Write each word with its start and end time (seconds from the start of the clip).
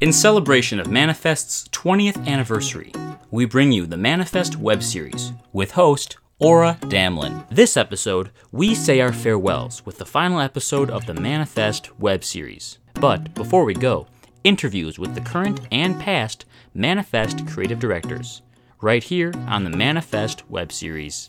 In 0.00 0.12
celebration 0.12 0.78
of 0.78 0.86
Manifest's 0.86 1.66
20th 1.70 2.24
anniversary, 2.24 2.92
we 3.32 3.46
bring 3.46 3.72
you 3.72 3.84
the 3.84 3.96
Manifest 3.96 4.54
web 4.54 4.80
series 4.80 5.32
with 5.52 5.72
host 5.72 6.18
Aura 6.38 6.78
Damlin. 6.82 7.44
This 7.48 7.76
episode, 7.76 8.30
we 8.52 8.76
say 8.76 9.00
our 9.00 9.12
farewells 9.12 9.84
with 9.84 9.98
the 9.98 10.06
final 10.06 10.38
episode 10.38 10.88
of 10.88 11.06
the 11.06 11.14
Manifest 11.14 11.98
web 11.98 12.22
series. 12.22 12.78
But 12.94 13.34
before 13.34 13.64
we 13.64 13.74
go, 13.74 14.06
interviews 14.44 15.00
with 15.00 15.16
the 15.16 15.20
current 15.20 15.62
and 15.72 15.98
past 15.98 16.44
Manifest 16.74 17.48
creative 17.48 17.80
directors, 17.80 18.42
right 18.80 19.02
here 19.02 19.32
on 19.48 19.64
the 19.64 19.76
Manifest 19.76 20.48
web 20.48 20.70
series. 20.70 21.28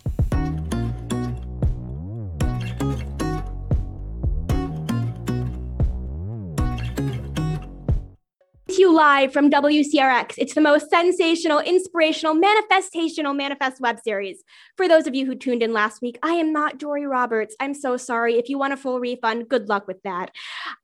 You 8.80 8.96
live 8.96 9.34
from 9.34 9.52
WCRX. 9.52 10.36
It's 10.38 10.56
the 10.56 10.62
most 10.62 10.90
sensational, 10.90 11.60
inspirational, 11.60 12.34
manifestational 12.34 13.36
manifest 13.36 13.82
web 13.82 14.00
series. 14.00 14.42
For 14.78 14.88
those 14.88 15.06
of 15.06 15.14
you 15.14 15.26
who 15.26 15.36
tuned 15.36 15.62
in 15.62 15.74
last 15.74 16.02
week, 16.02 16.18
I 16.24 16.36
am 16.36 16.54
not 16.54 16.78
Dory 16.78 17.06
Roberts. 17.06 17.56
I'm 17.60 17.74
so 17.74 17.98
sorry. 17.98 18.36
If 18.36 18.48
you 18.48 18.58
want 18.58 18.72
a 18.72 18.78
full 18.78 19.02
refund, 19.02 19.50
good 19.50 19.68
luck 19.68 19.86
with 19.86 20.02
that. 20.04 20.32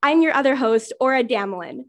I'm 0.03 0.21
your 0.21 0.33
other 0.33 0.55
host, 0.55 0.91
Aura 0.99 1.23
Damlin. 1.23 1.85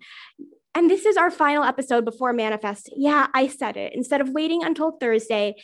And 0.77 0.91
this 0.91 1.07
is 1.07 1.17
our 1.17 1.31
final 1.31 1.65
episode 1.65 2.05
before 2.05 2.35
Manifest. 2.35 2.91
Yeah, 2.95 3.29
I 3.33 3.49
said 3.49 3.79
it. 3.79 3.95
Instead 3.95 4.21
of 4.21 4.29
waiting 4.29 4.63
until 4.63 4.91
Thursday, 4.91 5.55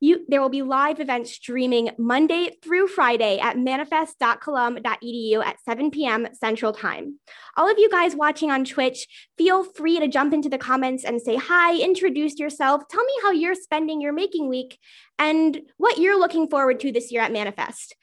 you 0.00 0.24
there 0.28 0.40
will 0.40 0.48
be 0.48 0.62
live 0.62 0.98
events 0.98 1.30
streaming 1.30 1.90
Monday 1.98 2.56
through 2.64 2.88
Friday 2.88 3.38
at 3.38 3.58
manifest.colum.edu 3.58 5.44
at 5.44 5.60
7 5.62 5.90
p.m. 5.90 6.26
Central 6.32 6.72
Time. 6.72 7.18
All 7.58 7.70
of 7.70 7.76
you 7.76 7.90
guys 7.90 8.16
watching 8.16 8.50
on 8.50 8.64
Twitch, 8.64 9.06
feel 9.36 9.62
free 9.62 10.00
to 10.00 10.08
jump 10.08 10.32
into 10.32 10.48
the 10.48 10.56
comments 10.56 11.04
and 11.04 11.20
say 11.20 11.36
hi, 11.36 11.76
introduce 11.76 12.38
yourself, 12.38 12.84
tell 12.88 13.04
me 13.04 13.12
how 13.22 13.30
you're 13.30 13.54
spending 13.54 14.00
your 14.00 14.14
making 14.14 14.48
week 14.48 14.78
and 15.18 15.60
what 15.76 15.98
you're 15.98 16.18
looking 16.18 16.48
forward 16.48 16.80
to 16.80 16.90
this 16.90 17.12
year 17.12 17.20
at 17.20 17.30
Manifest. 17.30 17.94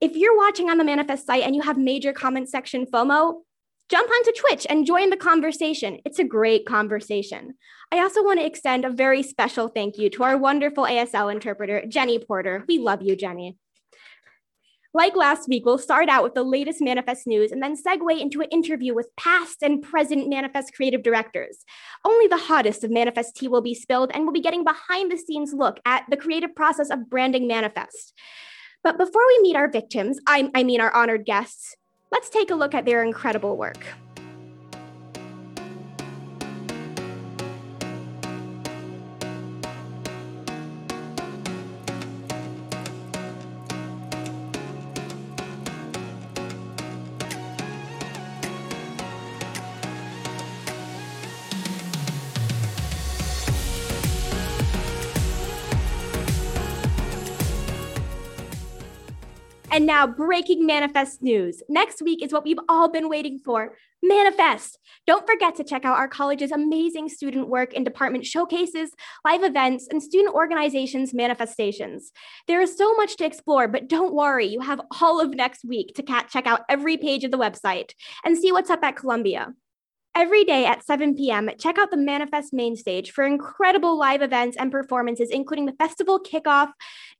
If 0.00 0.16
you're 0.16 0.38
watching 0.38 0.70
on 0.70 0.78
the 0.78 0.84
Manifest 0.84 1.26
site 1.26 1.42
and 1.42 1.54
you 1.54 1.60
have 1.60 1.76
major 1.76 2.14
comment 2.14 2.48
section 2.48 2.86
FOMO, 2.86 3.42
jump 3.90 4.10
onto 4.10 4.32
Twitch 4.32 4.66
and 4.68 4.86
join 4.86 5.10
the 5.10 5.16
conversation. 5.16 5.98
It's 6.04 6.18
a 6.18 6.24
great 6.24 6.66
conversation. 6.66 7.54
I 7.92 7.98
also 7.98 8.22
want 8.22 8.40
to 8.40 8.46
extend 8.46 8.84
a 8.84 8.90
very 8.90 9.22
special 9.22 9.68
thank 9.68 9.98
you 9.98 10.10
to 10.10 10.22
our 10.24 10.36
wonderful 10.36 10.84
ASL 10.84 11.32
interpreter, 11.32 11.84
Jenny 11.86 12.18
Porter. 12.18 12.64
We 12.66 12.78
love 12.78 13.02
you, 13.02 13.16
Jenny. 13.16 13.56
Like 14.96 15.16
last 15.16 15.48
week, 15.48 15.66
we'll 15.66 15.78
start 15.78 16.08
out 16.08 16.22
with 16.22 16.34
the 16.34 16.44
latest 16.44 16.80
Manifest 16.80 17.26
news 17.26 17.50
and 17.50 17.60
then 17.60 17.74
segue 17.76 18.20
into 18.20 18.40
an 18.40 18.48
interview 18.50 18.94
with 18.94 19.10
past 19.16 19.60
and 19.60 19.82
present 19.82 20.28
Manifest 20.28 20.72
creative 20.72 21.02
directors. 21.02 21.64
Only 22.04 22.28
the 22.28 22.38
hottest 22.38 22.84
of 22.84 22.92
Manifest 22.92 23.34
tea 23.34 23.48
will 23.48 23.60
be 23.60 23.74
spilled, 23.74 24.12
and 24.14 24.22
we'll 24.22 24.32
be 24.32 24.40
getting 24.40 24.62
behind 24.62 25.10
the 25.10 25.18
scenes 25.18 25.52
look 25.52 25.80
at 25.84 26.04
the 26.10 26.16
creative 26.16 26.54
process 26.54 26.90
of 26.90 27.10
branding 27.10 27.48
Manifest. 27.48 28.14
But 28.84 28.96
before 28.96 29.26
we 29.26 29.42
meet 29.42 29.56
our 29.56 29.68
victims, 29.68 30.20
I, 30.28 30.48
I 30.54 30.62
mean 30.62 30.80
our 30.80 30.94
honored 30.94 31.24
guests, 31.24 31.74
Let's 32.14 32.30
take 32.30 32.52
a 32.52 32.54
look 32.54 32.74
at 32.74 32.84
their 32.84 33.02
incredible 33.02 33.56
work. 33.56 33.84
And 59.74 59.86
now, 59.86 60.06
breaking 60.06 60.64
manifest 60.66 61.20
news. 61.20 61.60
Next 61.68 62.00
week 62.00 62.22
is 62.22 62.32
what 62.32 62.44
we've 62.44 62.60
all 62.68 62.88
been 62.88 63.08
waiting 63.08 63.40
for 63.44 63.74
Manifest. 64.04 64.78
Don't 65.04 65.26
forget 65.26 65.56
to 65.56 65.64
check 65.64 65.84
out 65.84 65.98
our 65.98 66.06
college's 66.06 66.52
amazing 66.52 67.08
student 67.08 67.48
work 67.48 67.74
and 67.74 67.84
department 67.84 68.24
showcases, 68.24 68.92
live 69.24 69.42
events, 69.42 69.88
and 69.90 70.00
student 70.00 70.32
organizations 70.32 71.12
manifestations. 71.12 72.12
There 72.46 72.60
is 72.60 72.78
so 72.78 72.94
much 72.94 73.16
to 73.16 73.24
explore, 73.24 73.66
but 73.66 73.88
don't 73.88 74.14
worry, 74.14 74.46
you 74.46 74.60
have 74.60 74.80
all 75.00 75.20
of 75.20 75.34
next 75.34 75.64
week 75.64 75.96
to 75.96 76.04
check 76.04 76.46
out 76.46 76.60
every 76.68 76.96
page 76.96 77.24
of 77.24 77.32
the 77.32 77.38
website 77.38 77.94
and 78.24 78.38
see 78.38 78.52
what's 78.52 78.70
up 78.70 78.84
at 78.84 78.94
Columbia. 78.94 79.54
Every 80.16 80.44
day 80.44 80.64
at 80.64 80.86
7 80.86 81.16
p.m., 81.16 81.50
check 81.58 81.76
out 81.76 81.90
the 81.90 81.96
Manifest 81.96 82.52
main 82.52 82.76
stage 82.76 83.10
for 83.10 83.24
incredible 83.24 83.98
live 83.98 84.22
events 84.22 84.56
and 84.56 84.70
performances, 84.70 85.28
including 85.28 85.66
the 85.66 85.72
festival 85.72 86.20
kickoff, 86.20 86.70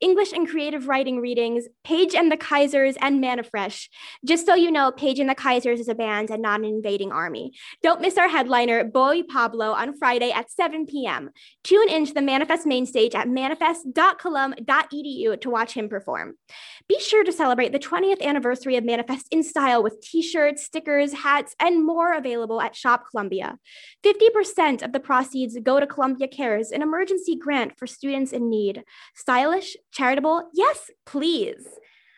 English 0.00 0.32
and 0.32 0.48
creative 0.48 0.86
writing 0.86 1.18
readings, 1.18 1.64
Paige 1.82 2.14
and 2.14 2.30
the 2.30 2.36
Kaisers, 2.36 2.96
and 3.00 3.20
Manafresh. 3.20 3.88
Just 4.24 4.46
so 4.46 4.54
you 4.54 4.70
know, 4.70 4.92
Paige 4.92 5.18
and 5.18 5.28
the 5.28 5.34
Kaisers 5.34 5.80
is 5.80 5.88
a 5.88 5.94
band 5.96 6.30
and 6.30 6.40
not 6.40 6.60
an 6.60 6.66
invading 6.66 7.10
army. 7.10 7.54
Don't 7.82 8.00
miss 8.00 8.16
our 8.16 8.28
headliner, 8.28 8.84
Boy 8.84 9.24
Pablo, 9.24 9.72
on 9.72 9.98
Friday 9.98 10.30
at 10.30 10.52
7 10.52 10.86
p.m. 10.86 11.30
Tune 11.64 11.88
in 11.88 12.06
to 12.06 12.14
the 12.14 12.22
Manifest 12.22 12.64
main 12.64 12.86
stage 12.86 13.16
at 13.16 13.28
manifest.colum.edu 13.28 15.40
to 15.40 15.50
watch 15.50 15.72
him 15.72 15.88
perform. 15.88 16.34
Be 16.88 17.00
sure 17.00 17.24
to 17.24 17.32
celebrate 17.32 17.72
the 17.72 17.80
20th 17.80 18.22
anniversary 18.22 18.76
of 18.76 18.84
Manifest 18.84 19.26
in 19.32 19.42
style 19.42 19.82
with 19.82 20.00
t 20.00 20.22
shirts, 20.22 20.62
stickers, 20.62 21.12
hats, 21.12 21.56
and 21.58 21.84
more 21.84 22.14
available 22.14 22.60
at 22.60 22.83
Shop 22.84 23.04
Columbia. 23.10 23.58
50% 24.04 24.82
of 24.82 24.92
the 24.92 25.00
proceeds 25.00 25.56
go 25.62 25.80
to 25.80 25.86
Columbia 25.86 26.28
Cares, 26.28 26.70
an 26.70 26.82
emergency 26.82 27.34
grant 27.34 27.78
for 27.78 27.86
students 27.86 28.30
in 28.30 28.50
need. 28.50 28.84
Stylish, 29.14 29.74
charitable, 29.90 30.50
yes, 30.52 30.90
please. 31.06 31.66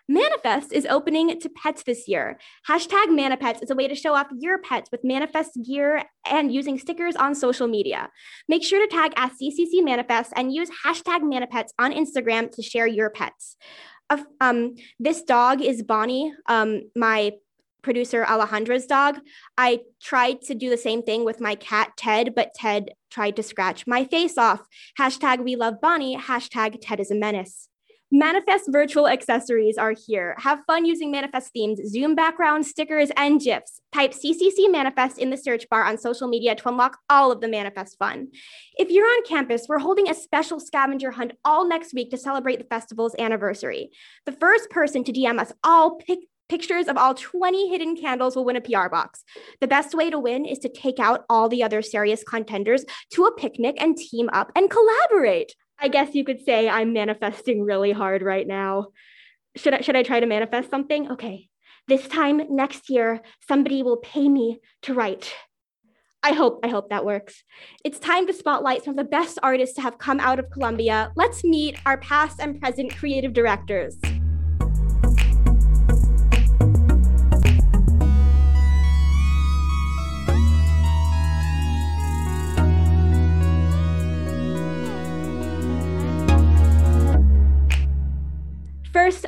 Manifest 0.09 0.73
is 0.73 0.87
opening 0.87 1.39
to 1.41 1.49
pets 1.49 1.85
this 1.85 2.09
year. 2.09 2.39
Hashtag 2.69 3.07
Manipets 3.07 3.63
is 3.63 3.71
a 3.71 3.77
way 3.77 3.87
to 3.87 3.95
show 3.95 4.15
off 4.15 4.27
your 4.37 4.59
pets 4.59 4.91
with 4.91 5.05
Manifest 5.05 5.59
gear 5.65 6.03
and 6.29 6.53
using 6.53 6.79
stickers 6.79 7.15
on 7.15 7.35
social 7.35 7.69
media. 7.69 8.11
Make 8.49 8.65
sure 8.65 8.81
to 8.81 8.93
tag 8.93 9.13
at 9.17 9.33
CCC 9.33 9.85
Manifest 9.85 10.33
and 10.37 10.53
use 10.53 10.71
hashtag 10.85 11.21
Manipets 11.23 11.71
on 11.79 11.93
Instagram 11.93 12.51
to 12.53 12.63
share 12.63 12.87
your 12.87 13.11
pets. 13.11 13.57
Uh, 14.09 14.23
um, 14.41 14.75
this 15.01 15.23
dog 15.23 15.61
is 15.61 15.83
Bonnie, 15.83 16.33
um, 16.49 16.83
my 16.95 17.33
producer 17.87 18.25
Alejandra's 18.25 18.85
dog, 18.85 19.21
I 19.57 19.83
tried 20.03 20.43
to 20.43 20.57
do 20.57 20.69
the 20.69 20.77
same 20.77 21.05
thing 21.05 21.25
with 21.25 21.41
my 21.41 21.55
cat 21.55 21.93
Ted, 21.97 22.35
but 22.35 22.53
Ted 22.53 22.91
tried 23.13 23.37
to 23.37 23.45
scratch 23.45 23.87
my 23.87 24.05
face 24.05 24.37
off. 24.37 24.67
Hashtag 24.99 25.45
we 25.45 25.55
love 25.55 25.81
Bonnie, 25.81 26.19
hashtag 26.19 26.79
Ted 26.83 26.99
is 26.99 27.13
a 27.13 27.15
menace. 27.15 27.69
Manifest 28.11 28.71
virtual 28.73 29.07
accessories 29.07 29.79
are 29.79 29.95
here. 30.07 30.35
Have 30.39 30.65
fun 30.67 30.85
using 30.85 31.13
Manifest 31.13 31.53
themes, 31.53 31.81
Zoom 31.89 32.17
backgrounds, 32.17 32.69
stickers, 32.69 33.11
and 33.17 33.41
GIFs. 33.41 33.81
Type 33.93 34.13
CCC 34.13 34.71
Manifest 34.71 35.19
in 35.19 35.31
the 35.31 35.37
search 35.37 35.69
bar 35.69 35.85
on 35.85 35.97
social 35.97 36.27
media 36.27 36.57
to 36.57 36.69
unlock 36.69 36.99
all 37.09 37.31
of 37.31 37.41
the 37.41 37.49
Manifest 37.49 37.99
fun. 37.99 38.29
If 38.77 38.91
you're 38.91 39.07
on 39.07 39.25
campus, 39.25 39.67
we're 39.69 39.79
holding 39.79 40.09
a 40.09 40.15
special 40.15 40.59
scavenger 40.59 41.13
hunt 41.13 41.33
all 41.45 41.69
next 41.69 41.95
week 41.95 42.11
to 42.11 42.19
celebrate 42.19 42.59
the 42.59 42.65
festival's 42.65 43.15
anniversary. 43.17 43.91
The 44.25 44.33
first 44.33 44.71
person 44.71 45.05
to 45.05 45.13
DM 45.13 45.41
us 45.41 45.53
all 45.63 45.97
pick 45.97 46.21
Pictures 46.49 46.87
of 46.87 46.97
all 46.97 47.15
20 47.15 47.69
hidden 47.69 47.97
candles 47.97 48.37
will 48.37 48.45
win 48.45 48.57
a 48.57 48.61
PR 48.61 48.89
box. 48.89 49.25
The 49.61 49.67
best 49.67 49.95
way 49.95 50.11
to 50.11 50.19
win 50.19 50.45
is 50.45 50.59
to 50.61 50.69
take 50.69 51.01
out 51.01 51.25
all 51.29 51.49
the 51.49 51.63
other 51.63 51.83
serious 51.83 52.23
contenders 52.23 52.85
to 53.11 53.25
a 53.25 53.35
picnic 53.35 53.77
and 53.81 53.97
team 53.97 54.31
up 54.33 54.53
and 54.55 54.71
collaborate. 54.71 55.55
I 55.79 55.89
guess 55.89 56.15
you 56.15 56.25
could 56.25 56.41
say 56.45 56.69
I'm 56.69 56.93
manifesting 56.93 57.63
really 57.63 57.91
hard 57.91 58.23
right 58.23 58.47
now. 58.47 58.89
Should 59.57 59.75
I, 59.75 59.81
should 59.81 59.97
I 59.97 60.05
try 60.05 60.21
to 60.21 60.27
manifest 60.27 60.71
something? 60.71 61.11
Okay. 61.11 61.49
This 61.89 62.07
time 62.07 62.43
next 62.49 62.91
year, 62.91 63.23
somebody 63.49 63.83
will 63.83 63.99
pay 63.99 64.29
me 64.29 64.59
to 64.83 64.95
write. 64.95 65.35
I 66.23 66.33
hope 66.33 66.61
I 66.65 66.69
hope 66.69 66.91
that 66.91 67.05
works. 67.05 67.45
It's 67.85 68.01
time 68.01 68.27
to 68.27 68.33
spotlight 68.33 68.83
some 68.83 68.93
of 68.93 68.97
the 68.97 69.05
best 69.05 69.39
artists 69.43 69.77
to 69.77 69.83
have 69.83 69.99
come 69.99 70.19
out 70.19 70.41
of 70.41 70.51
Columbia. 70.51 71.13
Let's 71.15 71.45
meet 71.45 71.77
our 71.87 71.99
past 71.99 72.41
and 72.41 72.61
present 72.61 72.97
creative 72.97 73.33
directors. 73.33 73.97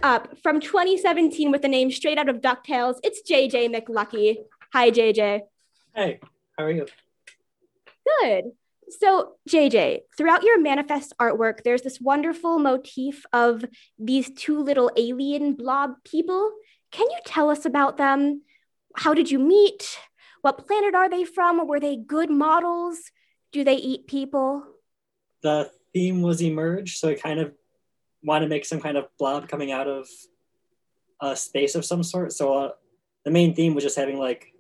Up, 0.03 0.39
from 0.43 0.61
2017 0.61 1.51
with 1.51 1.63
the 1.63 1.69
name 1.69 1.91
straight 1.91 2.19
out 2.19 2.29
of 2.29 2.41
DuckTales, 2.41 2.97
it's 3.03 3.29
JJ 3.29 3.75
McLucky. 3.75 4.39
Hi, 4.73 4.91
JJ. 4.91 5.43
Hey, 5.95 6.21
how 6.57 6.65
are 6.65 6.71
you? 6.71 6.87
Good. 8.21 8.53
So, 8.91 9.35
JJ, 9.49 10.01
throughout 10.17 10.43
your 10.43 10.61
manifest 10.61 11.13
artwork, 11.21 11.63
there's 11.63 11.83
this 11.83 12.01
wonderful 12.01 12.59
motif 12.59 13.25
of 13.33 13.65
these 13.99 14.31
two 14.31 14.63
little 14.63 14.91
alien 14.97 15.55
blob 15.55 15.93
people. 16.05 16.53
Can 16.91 17.07
you 17.11 17.19
tell 17.27 17.51
us 17.51 17.65
about 17.65 17.97
them? 17.99 18.43
How 18.97 19.15
did 19.15 19.31
you 19.31 19.39
meet? 19.39 19.99
What 20.41 20.67
planet 20.67 20.95
are 20.95 21.11
they 21.11 21.25
from? 21.25 21.67
Were 21.67 21.81
they 21.81 21.97
good 21.97 22.31
models? 22.31 22.99
Do 23.53 23.65
they 23.65 23.77
eat 23.77 24.07
people? 24.07 24.65
The 25.43 25.71
theme 25.93 26.23
was 26.23 26.41
emerge, 26.41 26.99
so 26.99 27.11
I 27.11 27.15
kind 27.15 27.41
of 27.41 27.53
want 28.23 28.43
to 28.43 28.49
make 28.49 28.65
some 28.65 28.81
kind 28.81 28.97
of 28.97 29.07
blob 29.19 29.49
coming 29.49 29.73
out 29.73 29.89
of 29.89 30.09
a 31.21 31.37
space 31.37 31.75
of 31.75 31.85
some 31.85 32.03
sort. 32.03 32.33
So 32.33 32.57
uh, 32.57 32.71
the 33.25 33.31
main 33.31 33.55
theme 33.55 33.75
was 33.75 33.85
just 33.85 33.97
having 33.97 34.19
like 34.19 34.53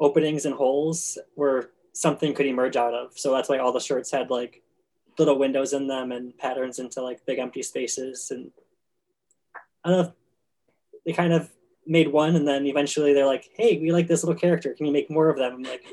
openings 0.00 0.44
and 0.44 0.54
holes 0.54 1.18
where 1.34 1.70
something 1.92 2.34
could 2.34 2.46
emerge 2.46 2.76
out 2.76 2.94
of. 2.94 3.18
So 3.18 3.32
that's 3.32 3.48
why 3.48 3.58
all 3.58 3.72
the 3.72 3.80
shirts 3.80 4.10
had 4.10 4.30
like 4.30 4.62
little 5.18 5.38
windows 5.38 5.72
in 5.72 5.86
them 5.86 6.12
and 6.12 6.36
patterns 6.36 6.78
into 6.78 7.00
like 7.00 7.24
big 7.26 7.38
empty 7.38 7.62
spaces. 7.62 8.30
And 8.30 8.50
I 9.84 9.90
don't 9.90 10.02
know, 10.02 10.12
they 11.06 11.12
kind 11.12 11.32
of 11.32 11.50
made 11.86 12.08
one 12.08 12.34
and 12.34 12.48
then 12.48 12.66
eventually 12.66 13.12
they're 13.12 13.26
like, 13.26 13.48
hey, 13.54 13.78
we 13.78 13.92
like 13.92 14.08
this 14.08 14.24
little 14.24 14.38
character. 14.38 14.74
Can 14.74 14.86
you 14.86 14.92
make 14.92 15.10
more 15.10 15.28
of 15.28 15.38
them? 15.38 15.62
Like, 15.62 15.84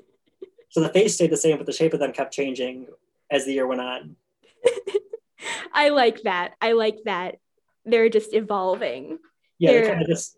so 0.69 0.81
the 0.81 0.89
face 0.89 1.15
stayed 1.15 1.31
the 1.31 1.37
same, 1.37 1.57
but 1.57 1.65
the 1.65 1.73
shape 1.73 1.93
of 1.93 1.99
them 1.99 2.13
kept 2.13 2.33
changing 2.33 2.87
as 3.29 3.45
the 3.45 3.53
year 3.53 3.67
went 3.67 3.81
on. 3.81 4.15
I 5.73 5.89
like 5.89 6.23
that. 6.23 6.53
I 6.61 6.73
like 6.73 6.97
that. 7.05 7.37
They're 7.85 8.09
just 8.09 8.33
evolving. 8.33 9.19
Yeah, 9.59 9.71
They're... 9.71 9.81
they 9.81 9.87
kind 9.89 10.01
of 10.01 10.07
just 10.07 10.37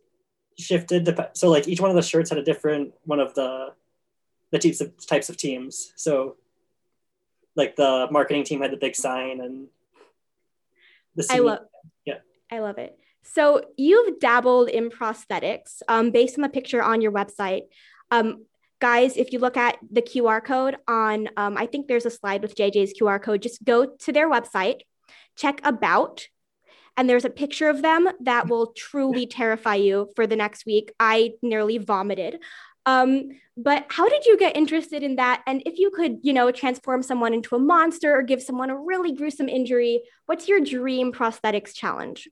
shifted. 0.57 1.05
To, 1.05 1.29
so 1.33 1.49
like 1.49 1.67
each 1.67 1.81
one 1.81 1.89
of 1.89 1.95
the 1.95 2.01
shirts 2.01 2.29
had 2.29 2.39
a 2.39 2.43
different 2.43 2.93
one 3.03 3.19
of 3.19 3.33
the 3.33 3.73
the 4.51 4.59
types 4.59 4.81
of 4.81 5.07
types 5.07 5.29
of 5.29 5.37
teams. 5.37 5.93
So 5.95 6.37
like 7.55 7.75
the 7.75 8.07
marketing 8.11 8.43
team 8.43 8.61
had 8.61 8.71
the 8.71 8.77
big 8.77 8.95
sign 8.95 9.41
and 9.41 9.67
the 11.15 11.27
I 11.29 11.39
love 11.39 11.59
yeah. 12.05 12.19
I 12.51 12.59
love 12.59 12.77
it. 12.77 12.97
So 13.23 13.63
you've 13.77 14.19
dabbled 14.19 14.69
in 14.69 14.89
prosthetics 14.89 15.81
um, 15.87 16.11
based 16.11 16.37
on 16.37 16.41
the 16.41 16.49
picture 16.49 16.83
on 16.83 17.01
your 17.01 17.11
website. 17.11 17.63
Um, 18.11 18.45
guys, 18.79 19.15
if 19.15 19.31
you 19.31 19.39
look 19.39 19.55
at 19.55 19.77
the 19.89 20.01
QR 20.01 20.43
code 20.43 20.75
on, 20.87 21.29
um, 21.37 21.57
I 21.57 21.65
think 21.65 21.87
there's 21.87 22.05
a 22.05 22.11
slide 22.11 22.41
with 22.41 22.55
JJ's 22.55 22.93
QR 22.99 23.21
code, 23.21 23.41
just 23.41 23.63
go 23.63 23.85
to 23.85 24.11
their 24.11 24.29
website, 24.29 24.81
check 25.35 25.61
about, 25.63 26.27
and 26.95 27.09
there's 27.09 27.25
a 27.25 27.29
picture 27.29 27.69
of 27.69 27.81
them 27.81 28.07
that 28.21 28.47
will 28.47 28.67
truly 28.67 29.25
terrify 29.25 29.75
you 29.75 30.09
for 30.15 30.27
the 30.27 30.35
next 30.35 30.65
week. 30.65 30.93
I 30.99 31.33
nearly 31.41 31.77
vomited. 31.77 32.39
Um, 32.85 33.29
but 33.55 33.85
how 33.89 34.09
did 34.09 34.25
you 34.25 34.37
get 34.37 34.57
interested 34.57 35.03
in 35.03 35.15
that? 35.15 35.43
And 35.47 35.61
if 35.65 35.77
you 35.77 35.91
could, 35.91 36.19
you 36.21 36.33
know, 36.33 36.51
transform 36.51 37.03
someone 37.03 37.33
into 37.33 37.55
a 37.55 37.59
monster 37.59 38.15
or 38.15 38.21
give 38.21 38.41
someone 38.41 38.69
a 38.69 38.77
really 38.77 39.13
gruesome 39.13 39.47
injury, 39.47 40.03
what's 40.25 40.47
your 40.47 40.59
dream 40.59 41.11
prosthetics 41.11 41.73
challenge? 41.73 42.27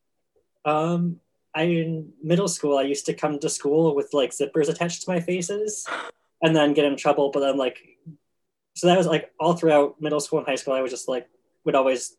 Um, 0.66 1.20
I 1.56 1.64
in 1.64 2.14
middle 2.24 2.48
school, 2.48 2.78
I 2.78 2.84
used 2.84 3.06
to 3.06 3.14
come 3.14 3.40
to 3.40 3.50
school 3.50 3.96
with 3.96 4.10
like 4.14 4.32
zippers 4.32 4.70
attached 4.70 5.04
to 5.04 5.12
my 5.12 5.20
faces 5.20 5.88
and 6.42 6.56
then 6.56 6.74
get 6.74 6.86
in 6.86 6.98
trouble. 6.98 7.30
But 7.32 7.42
then 7.42 7.58
like, 7.58 7.80
so 8.76 8.88
that 8.88 8.98
was 8.98 9.08
like 9.08 9.32
all 9.40 9.54
throughout 9.54 10.02
middle 10.02 10.20
school 10.20 10.40
and 10.40 10.48
high 10.48 10.56
school, 10.56 10.74
I 10.74 10.82
was 10.82 10.92
just 10.92 11.08
like, 11.08 11.28
would 11.66 11.76
always 11.76 12.16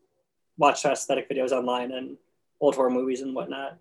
watch 0.58 0.84
aesthetic 0.84 1.28
videos 1.28 1.50
online 1.50 1.92
and 1.92 2.16
old 2.60 2.74
horror 2.74 2.90
movies 2.90 3.20
and 3.20 3.34
whatnot. 3.34 3.78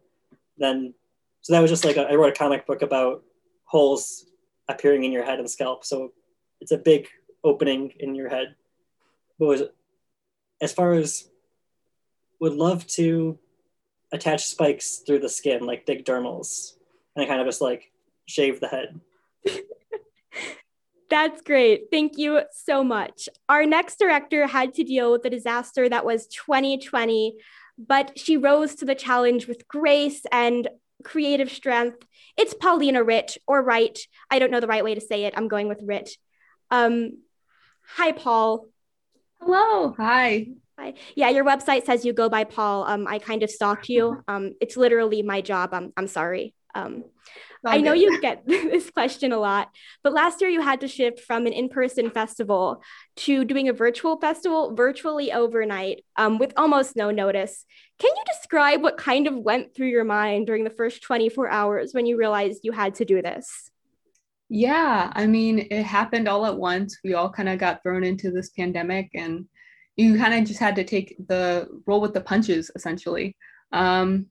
Then, 0.57 0.93
so 1.41 1.53
that 1.53 1.61
was 1.61 1.71
just 1.71 1.85
like, 1.85 1.97
a, 1.97 2.01
I 2.01 2.15
wrote 2.15 2.33
a 2.33 2.37
comic 2.37 2.65
book 2.65 2.81
about 2.81 3.23
holes 3.65 4.25
appearing 4.67 5.03
in 5.03 5.11
your 5.11 5.23
head 5.23 5.39
and 5.39 5.49
scalp. 5.49 5.85
So 5.85 6.11
it's 6.59 6.71
a 6.71 6.77
big 6.77 7.07
opening 7.43 7.93
in 7.99 8.15
your 8.15 8.29
head. 8.29 8.55
But 9.39 9.47
was, 9.47 9.63
as 10.61 10.73
far 10.73 10.93
as 10.93 11.29
would 12.39 12.53
love 12.53 12.85
to 12.87 13.37
attach 14.11 14.45
spikes 14.45 14.97
through 14.97 15.19
the 15.19 15.29
skin 15.29 15.65
like 15.65 15.85
big 15.85 16.05
dermals 16.05 16.73
and 17.15 17.23
I 17.23 17.27
kind 17.27 17.41
of 17.41 17.47
just 17.47 17.61
like 17.61 17.91
shave 18.25 18.59
the 18.59 18.67
head. 18.67 18.99
That's 21.11 21.41
great. 21.41 21.87
Thank 21.91 22.17
you 22.17 22.41
so 22.53 22.85
much. 22.85 23.27
Our 23.49 23.65
next 23.65 23.99
director 23.99 24.47
had 24.47 24.73
to 24.75 24.85
deal 24.85 25.11
with 25.11 25.23
the 25.23 25.29
disaster 25.29 25.89
that 25.89 26.05
was 26.05 26.25
2020, 26.27 27.35
but 27.77 28.17
she 28.17 28.37
rose 28.37 28.75
to 28.75 28.85
the 28.85 28.95
challenge 28.95 29.45
with 29.45 29.67
grace 29.67 30.21
and 30.31 30.69
creative 31.03 31.51
strength. 31.51 31.97
It's 32.37 32.53
Paulina 32.53 33.03
Rich 33.03 33.37
or 33.45 33.61
Wright. 33.61 33.99
I 34.29 34.39
don't 34.39 34.51
know 34.51 34.61
the 34.61 34.67
right 34.67 34.85
way 34.85 34.95
to 34.95 35.01
say 35.01 35.25
it. 35.25 35.33
I'm 35.35 35.49
going 35.49 35.67
with 35.67 35.81
Rich. 35.83 36.17
Um, 36.69 37.17
hi, 37.85 38.13
Paul. 38.13 38.67
Hello. 39.41 39.93
Hi. 39.97 40.47
Hi. 40.79 40.93
Yeah, 41.15 41.27
your 41.27 41.43
website 41.43 41.83
says 41.83 42.05
you 42.05 42.13
go 42.13 42.29
by 42.29 42.45
Paul. 42.45 42.85
Um, 42.85 43.05
I 43.05 43.19
kind 43.19 43.43
of 43.43 43.51
stalked 43.51 43.89
you. 43.89 44.23
Um, 44.29 44.53
it's 44.61 44.77
literally 44.77 45.23
my 45.23 45.41
job. 45.41 45.73
I'm, 45.73 45.91
I'm 45.97 46.07
sorry. 46.07 46.55
Um, 46.73 47.03
I 47.65 47.81
know 47.81 47.93
you 47.93 48.19
get 48.21 48.43
this 48.47 48.89
question 48.89 49.31
a 49.31 49.37
lot, 49.37 49.69
but 50.03 50.13
last 50.13 50.41
year 50.41 50.49
you 50.49 50.61
had 50.61 50.81
to 50.81 50.87
shift 50.87 51.19
from 51.19 51.45
an 51.45 51.53
in 51.53 51.69
person 51.69 52.09
festival 52.09 52.81
to 53.17 53.45
doing 53.45 53.69
a 53.69 53.73
virtual 53.73 54.19
festival 54.19 54.75
virtually 54.75 55.31
overnight 55.31 56.03
um, 56.15 56.39
with 56.39 56.53
almost 56.57 56.95
no 56.95 57.11
notice. 57.11 57.65
Can 57.99 58.09
you 58.15 58.23
describe 58.33 58.81
what 58.81 58.97
kind 58.97 59.27
of 59.27 59.35
went 59.35 59.75
through 59.75 59.89
your 59.89 60.03
mind 60.03 60.47
during 60.47 60.63
the 60.63 60.69
first 60.71 61.03
24 61.03 61.49
hours 61.49 61.93
when 61.93 62.05
you 62.05 62.17
realized 62.17 62.61
you 62.63 62.71
had 62.71 62.95
to 62.95 63.05
do 63.05 63.21
this? 63.21 63.69
Yeah, 64.49 65.11
I 65.13 65.27
mean, 65.27 65.67
it 65.71 65.83
happened 65.83 66.27
all 66.27 66.45
at 66.45 66.57
once. 66.57 66.99
We 67.03 67.13
all 67.13 67.29
kind 67.29 67.47
of 67.47 67.59
got 67.59 67.83
thrown 67.83 68.03
into 68.03 68.31
this 68.31 68.49
pandemic 68.49 69.09
and 69.13 69.45
you 69.95 70.17
kind 70.17 70.33
of 70.33 70.45
just 70.45 70.59
had 70.59 70.75
to 70.77 70.83
take 70.83 71.15
the 71.27 71.67
roll 71.85 72.01
with 72.01 72.13
the 72.13 72.21
punches 72.21 72.71
essentially. 72.75 73.37
Um, 73.71 74.27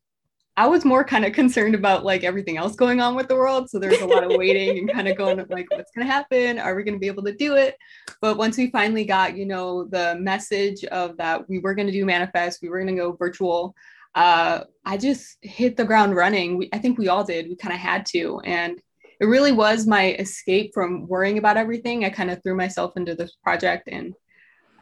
I 0.61 0.67
was 0.67 0.85
more 0.85 1.05
kind 1.05 1.25
of 1.25 1.33
concerned 1.33 1.75
about 1.75 2.05
like 2.05 2.23
everything 2.23 2.59
else 2.59 2.77
going 2.77 3.01
on 3.01 3.15
with 3.15 3.29
the 3.29 3.35
world. 3.35 3.71
So 3.71 3.79
there's 3.79 4.03
a 4.03 4.07
lot 4.07 4.31
of 4.31 4.37
waiting 4.37 4.77
and 4.77 4.93
kind 4.93 5.09
of 5.09 5.17
going 5.17 5.39
like, 5.49 5.71
what's 5.71 5.91
going 5.91 6.07
to 6.07 6.13
happen? 6.13 6.59
Are 6.59 6.75
we 6.75 6.85
going 6.85 6.97
to 6.97 7.01
be 7.01 7.07
able 7.07 7.23
to 7.23 7.35
do 7.35 7.57
it? 7.57 7.79
But 8.21 8.37
once 8.37 8.59
we 8.59 8.71
finally 8.71 9.07
got, 9.07 9.39
you 9.39 9.47
know, 9.47 9.85
the 9.85 10.19
message 10.21 10.85
of 10.85 11.17
that 11.17 11.49
we 11.49 11.61
were 11.61 11.75
going 11.75 11.87
to 11.87 11.93
do 11.95 12.05
manifest, 12.05 12.61
we 12.61 12.69
were 12.69 12.79
going 12.79 12.95
to 12.95 13.01
go 13.01 13.13
virtual. 13.13 13.75
Uh, 14.15 14.65
I 14.85 14.99
just 14.99 15.39
hit 15.41 15.79
the 15.79 15.85
ground 15.87 16.15
running. 16.15 16.59
We, 16.59 16.69
I 16.75 16.79
think 16.79 16.99
we 16.99 17.09
all 17.09 17.25
did. 17.25 17.49
We 17.49 17.57
kind 17.57 17.73
of 17.73 17.81
had 17.81 18.05
to. 18.13 18.41
And 18.41 18.79
it 19.19 19.25
really 19.25 19.53
was 19.53 19.87
my 19.87 20.13
escape 20.17 20.73
from 20.75 21.09
worrying 21.09 21.39
about 21.39 21.57
everything. 21.57 22.05
I 22.05 22.11
kind 22.11 22.31
of 22.31 22.43
threw 22.43 22.55
myself 22.55 22.99
into 22.99 23.15
this 23.15 23.35
project 23.43 23.89
and 23.91 24.13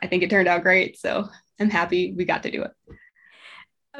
I 0.02 0.08
think 0.08 0.24
it 0.24 0.30
turned 0.30 0.48
out 0.48 0.64
great. 0.64 0.98
So 0.98 1.28
I'm 1.60 1.70
happy 1.70 2.14
we 2.14 2.24
got 2.24 2.42
to 2.42 2.50
do 2.50 2.64
it. 2.64 2.72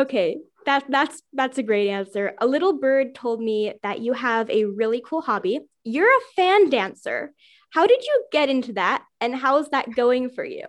Okay, 0.00 0.38
that 0.68 0.84
that's 0.90 1.22
that's 1.32 1.56
a 1.56 1.62
great 1.62 1.88
answer. 1.88 2.34
A 2.42 2.46
little 2.46 2.78
bird 2.78 3.14
told 3.14 3.40
me 3.40 3.72
that 3.82 4.00
you 4.00 4.12
have 4.12 4.50
a 4.50 4.66
really 4.66 5.02
cool 5.04 5.22
hobby. 5.22 5.60
You're 5.82 6.14
a 6.14 6.20
fan 6.36 6.68
dancer. 6.68 7.32
How 7.70 7.86
did 7.86 8.04
you 8.04 8.24
get 8.30 8.50
into 8.50 8.74
that 8.74 9.02
and 9.20 9.34
how's 9.34 9.70
that 9.70 9.96
going 9.96 10.28
for 10.28 10.44
you? 10.44 10.66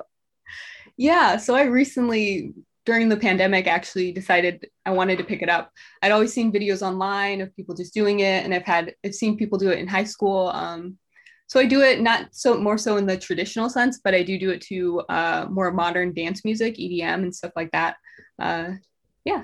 Yeah, 0.96 1.36
so 1.36 1.54
I 1.54 1.64
recently 1.64 2.54
during 2.86 3.10
the 3.10 3.18
pandemic 3.18 3.68
actually 3.68 4.14
decided 4.14 4.70
I 4.86 4.92
wanted 4.92 5.18
to 5.18 5.26
pick 5.26 5.42
it 5.42 5.50
up. 5.50 5.70
I'd 6.02 6.14
always 6.14 6.34
seen 6.34 6.52
videos 6.52 6.82
online 6.82 7.42
of 7.42 7.54
people 7.58 7.76
just 7.76 7.94
doing 7.94 8.22
it 8.22 8.46
and 8.46 8.54
I've 8.54 8.64
had 8.64 8.96
I've 9.06 9.14
seen 9.14 9.36
people 9.36 9.60
do 9.60 9.70
it 9.70 9.80
in 9.80 9.88
high 9.88 10.06
school. 10.06 10.48
Um, 10.48 10.98
so 11.48 11.60
I 11.60 11.66
do 11.66 11.82
it 11.82 12.00
not 12.00 12.30
so 12.32 12.58
more 12.58 12.78
so 12.78 12.96
in 12.96 13.06
the 13.06 13.18
traditional 13.18 13.70
sense, 13.70 14.00
but 14.02 14.16
I 14.16 14.24
do 14.24 14.40
do 14.40 14.52
it 14.52 14.62
to 14.62 15.02
uh, 15.10 15.48
more 15.50 15.74
modern 15.74 16.14
dance 16.14 16.46
music, 16.46 16.76
EDM, 16.76 17.24
and 17.24 17.36
stuff 17.36 17.52
like 17.58 17.72
that. 17.72 17.98
Uh, 18.42 18.76
yeah. 19.26 19.44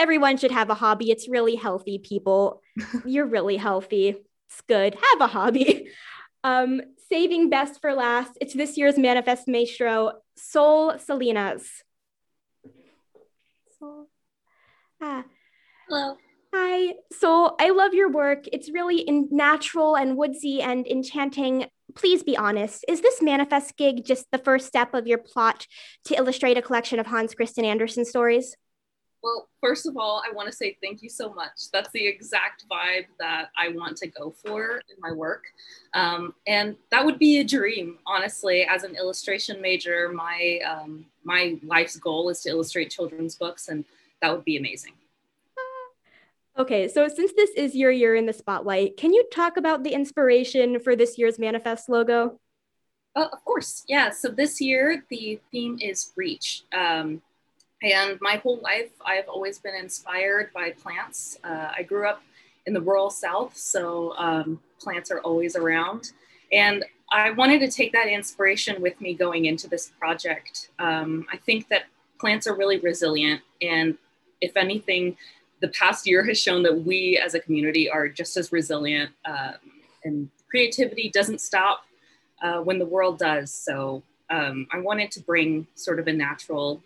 Everyone 0.00 0.38
should 0.38 0.50
have 0.50 0.70
a 0.70 0.74
hobby. 0.74 1.10
It's 1.10 1.28
really 1.28 1.56
healthy, 1.56 1.98
people. 1.98 2.62
You're 3.04 3.26
really 3.26 3.58
healthy. 3.58 4.16
It's 4.48 4.60
good. 4.66 4.94
Have 4.94 5.20
a 5.20 5.26
hobby. 5.26 5.90
Um, 6.42 6.80
saving 7.10 7.50
best 7.50 7.82
for 7.82 7.92
last. 7.92 8.38
It's 8.40 8.54
this 8.54 8.78
year's 8.78 8.96
Manifest 8.96 9.46
Maestro, 9.46 10.12
Soul 10.38 10.98
Salinas. 10.98 11.84
Sol. 13.78 14.08
Ah. 15.02 15.24
Hello. 15.86 16.16
Hi. 16.54 16.94
So 17.12 17.56
I 17.60 17.72
love 17.72 17.92
your 17.92 18.10
work. 18.10 18.46
It's 18.54 18.70
really 18.70 19.00
in 19.00 19.28
natural 19.30 19.96
and 19.96 20.16
woodsy 20.16 20.62
and 20.62 20.86
enchanting. 20.86 21.66
Please 21.94 22.22
be 22.22 22.38
honest. 22.38 22.86
Is 22.88 23.02
this 23.02 23.20
manifest 23.20 23.76
gig 23.76 24.06
just 24.06 24.24
the 24.32 24.38
first 24.38 24.66
step 24.66 24.94
of 24.94 25.06
your 25.06 25.18
plot 25.18 25.66
to 26.06 26.14
illustrate 26.14 26.56
a 26.56 26.62
collection 26.62 26.98
of 26.98 27.06
Hans 27.06 27.34
Christian 27.34 27.66
Andersen 27.66 28.06
stories? 28.06 28.56
Well, 29.22 29.48
first 29.60 29.86
of 29.86 29.96
all, 29.98 30.22
I 30.26 30.32
want 30.32 30.48
to 30.50 30.56
say 30.56 30.78
thank 30.82 31.02
you 31.02 31.10
so 31.10 31.32
much. 31.34 31.70
That's 31.72 31.90
the 31.90 32.06
exact 32.06 32.64
vibe 32.70 33.06
that 33.18 33.50
I 33.58 33.68
want 33.68 33.98
to 33.98 34.06
go 34.06 34.30
for 34.30 34.82
in 34.88 34.96
my 34.98 35.12
work. 35.12 35.44
Um, 35.92 36.34
and 36.46 36.76
that 36.90 37.04
would 37.04 37.18
be 37.18 37.40
a 37.40 37.44
dream, 37.44 37.98
honestly. 38.06 38.62
As 38.64 38.82
an 38.82 38.96
illustration 38.96 39.60
major, 39.60 40.08
my, 40.08 40.60
um, 40.66 41.04
my 41.22 41.58
life's 41.62 41.96
goal 41.96 42.30
is 42.30 42.40
to 42.42 42.48
illustrate 42.48 42.90
children's 42.90 43.36
books, 43.36 43.68
and 43.68 43.84
that 44.22 44.34
would 44.34 44.44
be 44.44 44.56
amazing. 44.56 44.92
Okay, 46.58 46.88
so 46.88 47.08
since 47.08 47.32
this 47.34 47.50
is 47.56 47.74
your 47.74 47.90
year 47.90 48.14
in 48.16 48.26
the 48.26 48.32
spotlight, 48.32 48.96
can 48.96 49.12
you 49.12 49.24
talk 49.32 49.56
about 49.56 49.82
the 49.82 49.90
inspiration 49.90 50.80
for 50.80 50.96
this 50.96 51.16
year's 51.16 51.38
Manifest 51.38 51.88
logo? 51.88 52.38
Uh, 53.16 53.28
of 53.32 53.44
course, 53.44 53.84
yeah. 53.88 54.10
So 54.10 54.28
this 54.28 54.60
year 54.60 55.04
the 55.10 55.40
theme 55.50 55.78
is 55.80 56.12
reach. 56.16 56.64
Um, 56.72 57.22
and 57.82 58.18
my 58.20 58.36
whole 58.36 58.58
life, 58.58 58.90
I've 59.04 59.28
always 59.28 59.58
been 59.58 59.74
inspired 59.74 60.52
by 60.52 60.70
plants. 60.72 61.38
Uh, 61.42 61.70
I 61.76 61.82
grew 61.82 62.06
up 62.06 62.22
in 62.66 62.74
the 62.74 62.80
rural 62.80 63.10
South, 63.10 63.56
so 63.56 64.14
um, 64.16 64.60
plants 64.78 65.10
are 65.10 65.20
always 65.20 65.56
around. 65.56 66.12
And 66.52 66.84
I 67.10 67.30
wanted 67.30 67.60
to 67.60 67.68
take 67.68 67.92
that 67.92 68.06
inspiration 68.06 68.80
with 68.80 69.00
me 69.00 69.14
going 69.14 69.46
into 69.46 69.68
this 69.68 69.92
project. 69.98 70.70
Um, 70.78 71.26
I 71.32 71.36
think 71.38 71.68
that 71.68 71.84
plants 72.18 72.46
are 72.46 72.54
really 72.54 72.78
resilient, 72.78 73.40
and 73.62 73.96
if 74.40 74.56
anything, 74.56 75.16
the 75.60 75.68
past 75.68 76.06
year 76.06 76.24
has 76.24 76.38
shown 76.38 76.62
that 76.62 76.84
we 76.84 77.18
as 77.18 77.34
a 77.34 77.40
community 77.40 77.90
are 77.90 78.08
just 78.08 78.36
as 78.36 78.52
resilient, 78.52 79.10
um, 79.24 79.54
and 80.04 80.30
creativity 80.50 81.10
doesn't 81.10 81.40
stop 81.40 81.84
uh, 82.42 82.60
when 82.60 82.78
the 82.78 82.86
world 82.86 83.18
does. 83.18 83.52
So 83.52 84.02
um, 84.30 84.66
I 84.72 84.80
wanted 84.80 85.10
to 85.12 85.20
bring 85.20 85.66
sort 85.74 85.98
of 85.98 86.06
a 86.06 86.12
natural 86.12 86.82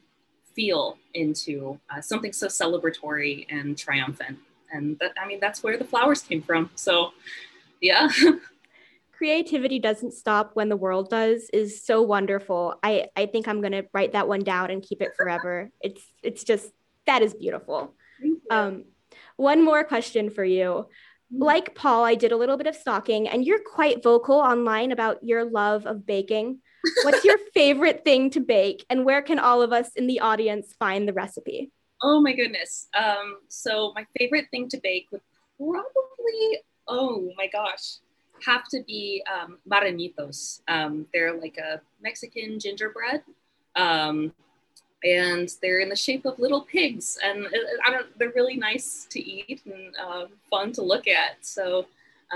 feel 0.54 0.99
into 1.14 1.78
uh, 1.90 2.00
something 2.00 2.32
so 2.32 2.46
celebratory 2.46 3.46
and 3.49 3.76
triumphant. 3.76 4.38
And 4.73 4.99
that, 4.99 5.12
I 5.20 5.26
mean, 5.26 5.38
that's 5.40 5.62
where 5.62 5.76
the 5.76 5.84
flowers 5.84 6.23
came 6.23 6.42
from. 6.42 6.70
So, 6.75 7.12
yeah. 7.80 8.08
Creativity 9.12 9.78
doesn't 9.78 10.12
stop 10.12 10.50
when 10.54 10.68
the 10.68 10.76
world 10.76 11.08
does 11.08 11.49
is 11.52 11.84
so 11.84 12.02
wonderful. 12.02 12.78
I, 12.82 13.06
I 13.14 13.26
think 13.26 13.46
I'm 13.46 13.61
gonna 13.61 13.84
write 13.92 14.12
that 14.12 14.26
one 14.26 14.40
down 14.40 14.70
and 14.70 14.82
keep 14.82 15.00
it 15.00 15.12
forever. 15.16 15.70
it's 15.80 16.02
it's 16.23 16.42
just 16.42 16.73
that 17.06 17.23
is 17.23 17.32
beautiful. 17.34 17.94
Um, 18.50 18.84
one 19.37 19.64
more 19.64 19.84
question 19.84 20.30
for 20.30 20.44
you. 20.44 20.87
Mm-hmm. 21.32 21.42
Like 21.42 21.75
Paul, 21.75 22.04
I 22.04 22.14
did 22.14 22.32
a 22.32 22.37
little 22.37 22.56
bit 22.56 22.66
of 22.66 22.75
stalking, 22.75 23.28
and 23.28 23.44
you're 23.44 23.61
quite 23.61 24.02
vocal 24.02 24.37
online 24.37 24.92
about 24.92 25.23
your 25.23 25.44
love 25.44 25.87
of 25.87 26.06
baking. 26.06 26.58
What's 27.02 27.24
your 27.24 27.38
favorite 27.54 28.04
thing 28.04 28.30
to 28.30 28.40
bake, 28.40 28.84
and 28.90 29.04
where 29.04 29.22
can 29.22 29.38
all 29.38 29.62
of 29.62 29.72
us 29.72 29.90
in 29.96 30.06
the 30.06 30.20
audience 30.20 30.74
find 30.78 31.08
the 31.08 31.12
recipe? 31.12 31.70
Oh 32.02 32.20
my 32.20 32.32
goodness. 32.32 32.88
Um, 32.94 33.38
so, 33.48 33.92
my 33.94 34.06
favorite 34.18 34.46
thing 34.50 34.68
to 34.68 34.78
bake 34.78 35.08
would 35.10 35.22
probably, 35.58 36.58
oh 36.88 37.30
my 37.36 37.46
gosh, 37.46 37.98
have 38.44 38.68
to 38.68 38.82
be 38.86 39.22
um, 39.32 39.58
marranitos. 39.68 40.60
Um, 40.68 41.06
they're 41.12 41.38
like 41.38 41.58
a 41.58 41.80
Mexican 42.02 42.58
gingerbread. 42.58 43.22
Um, 43.76 44.32
and 45.04 45.50
they're 45.60 45.80
in 45.80 45.88
the 45.88 45.96
shape 45.96 46.24
of 46.24 46.38
little 46.38 46.62
pigs 46.62 47.18
and 47.22 47.46
I 47.86 47.90
don't, 47.90 48.18
they're 48.18 48.32
really 48.34 48.56
nice 48.56 49.06
to 49.10 49.20
eat 49.20 49.60
and 49.66 49.94
uh, 50.02 50.26
fun 50.50 50.72
to 50.72 50.82
look 50.82 51.06
at 51.06 51.44
so 51.44 51.86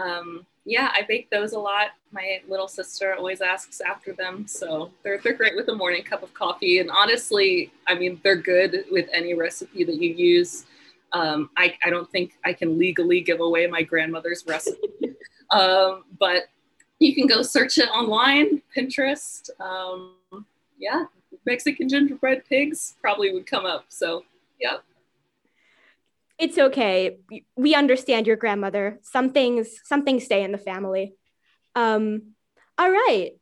um, 0.01 0.47
yeah 0.69 0.91
i 0.95 1.03
bake 1.03 1.31
those 1.31 1.53
a 1.53 1.59
lot. 1.59 1.89
My 2.11 2.41
little 2.49 2.69
sister 2.69 3.15
always 3.15 3.41
asks 3.43 3.81
after 3.81 4.15
them 4.15 4.47
so 4.47 4.91
they're, 5.03 5.19
they're 5.19 5.35
great 5.35 5.57
with 5.57 5.69
a 5.69 5.75
morning 5.75 6.03
cup 6.03 6.23
of 6.23 6.33
coffee. 6.35 6.79
And 6.79 6.91
honestly 6.91 7.73
i 7.87 7.95
mean 7.95 8.21
they're 8.23 8.37
good 8.37 8.85
with 8.91 9.09
any 9.13 9.35
recipe 9.35 9.85
that 9.85 9.97
you 9.97 10.15
use. 10.15 10.67
Um, 11.13 11.51
I, 11.57 11.75
I 11.83 11.91
don't 11.91 12.11
think 12.11 12.35
i 12.45 12.53
can 12.53 12.79
legally 12.79 13.21
give 13.21 13.41
away 13.41 13.67
my 13.67 13.83
grandmother's 13.83 14.45
recipe. 14.47 14.89
Um, 15.51 16.05
but 16.19 16.51
you 16.99 17.15
can 17.15 17.27
go 17.27 17.41
search 17.41 17.79
it 17.79 17.89
online 17.89 18.61
pinterest. 18.77 19.49
Um, 19.59 20.45
yeah 20.79 21.05
Mexican 21.49 21.89
gingerbread 21.89 22.45
pigs 22.45 22.97
probably 23.01 23.33
would 23.33 23.47
come 23.47 23.65
up. 23.65 23.87
So, 23.89 24.25
yeah. 24.61 24.77
It's 26.39 26.57
okay. 26.57 27.19
We 27.57 27.75
understand 27.75 28.27
your 28.27 28.37
grandmother. 28.37 29.01
Some 29.03 29.33
things, 29.33 29.81
some 29.85 30.05
things 30.05 30.25
stay 30.25 30.45
in 30.45 30.53
the 30.53 30.59
family. 30.59 31.15
Um, 31.75 32.35
all 32.79 32.91
right. 32.91 33.33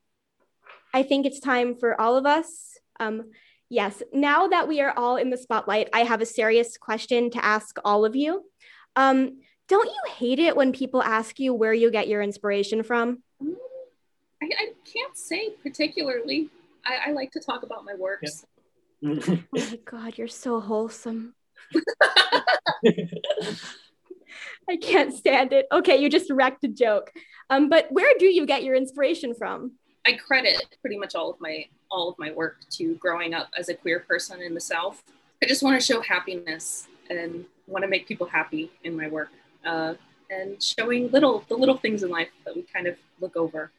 I 0.94 1.02
think 1.02 1.26
it's 1.26 1.40
time 1.40 1.76
for 1.76 2.00
all 2.00 2.16
of 2.16 2.24
us. 2.24 2.78
Um, 2.98 3.30
yes, 3.68 4.02
now 4.12 4.46
that 4.48 4.66
we 4.66 4.80
are 4.80 4.94
all 4.96 5.16
in 5.16 5.28
the 5.28 5.36
spotlight, 5.36 5.90
I 5.92 6.04
have 6.04 6.22
a 6.22 6.26
serious 6.26 6.78
question 6.78 7.30
to 7.32 7.44
ask 7.44 7.76
all 7.84 8.06
of 8.06 8.16
you. 8.16 8.44
Um, 8.96 9.40
don't 9.68 9.86
you 9.88 10.12
hate 10.12 10.38
it 10.38 10.56
when 10.56 10.72
people 10.72 11.02
ask 11.02 11.38
you 11.38 11.52
where 11.52 11.74
you 11.74 11.90
get 11.90 12.08
your 12.08 12.22
inspiration 12.22 12.82
from? 12.82 13.22
I, 14.42 14.44
I 14.44 14.72
can't 14.90 15.16
say 15.16 15.50
particularly. 15.62 16.48
I, 16.84 17.10
I 17.10 17.12
like 17.12 17.32
to 17.32 17.40
talk 17.40 17.62
about 17.62 17.84
my 17.84 17.94
works. 17.94 18.46
Yeah. 19.00 19.16
oh 19.28 19.44
my 19.52 19.78
god, 19.84 20.16
you're 20.16 20.28
so 20.28 20.60
wholesome. 20.60 21.34
I 24.68 24.76
can't 24.76 25.14
stand 25.14 25.52
it. 25.52 25.66
Okay, 25.70 25.96
you 25.96 26.10
just 26.10 26.30
wrecked 26.30 26.64
a 26.64 26.68
joke. 26.68 27.12
Um, 27.50 27.68
but 27.68 27.86
where 27.90 28.12
do 28.18 28.26
you 28.26 28.46
get 28.46 28.64
your 28.64 28.74
inspiration 28.74 29.34
from? 29.34 29.72
I 30.06 30.12
credit 30.12 30.76
pretty 30.80 30.98
much 30.98 31.14
all 31.14 31.30
of 31.30 31.40
my 31.40 31.66
all 31.90 32.08
of 32.08 32.18
my 32.18 32.32
work 32.32 32.58
to 32.70 32.94
growing 32.96 33.34
up 33.34 33.48
as 33.56 33.68
a 33.68 33.74
queer 33.74 34.00
person 34.00 34.40
in 34.40 34.54
the 34.54 34.60
South. 34.60 35.02
I 35.42 35.46
just 35.46 35.62
want 35.62 35.80
to 35.80 35.84
show 35.84 36.00
happiness 36.00 36.88
and 37.10 37.44
want 37.66 37.82
to 37.82 37.88
make 37.88 38.08
people 38.08 38.26
happy 38.26 38.70
in 38.84 38.96
my 38.96 39.08
work, 39.08 39.30
uh, 39.64 39.94
and 40.30 40.60
showing 40.62 41.10
little 41.10 41.44
the 41.48 41.56
little 41.56 41.76
things 41.76 42.02
in 42.02 42.10
life 42.10 42.28
that 42.44 42.54
we 42.54 42.62
kind 42.62 42.86
of 42.86 42.96
look 43.20 43.36
over. 43.36 43.70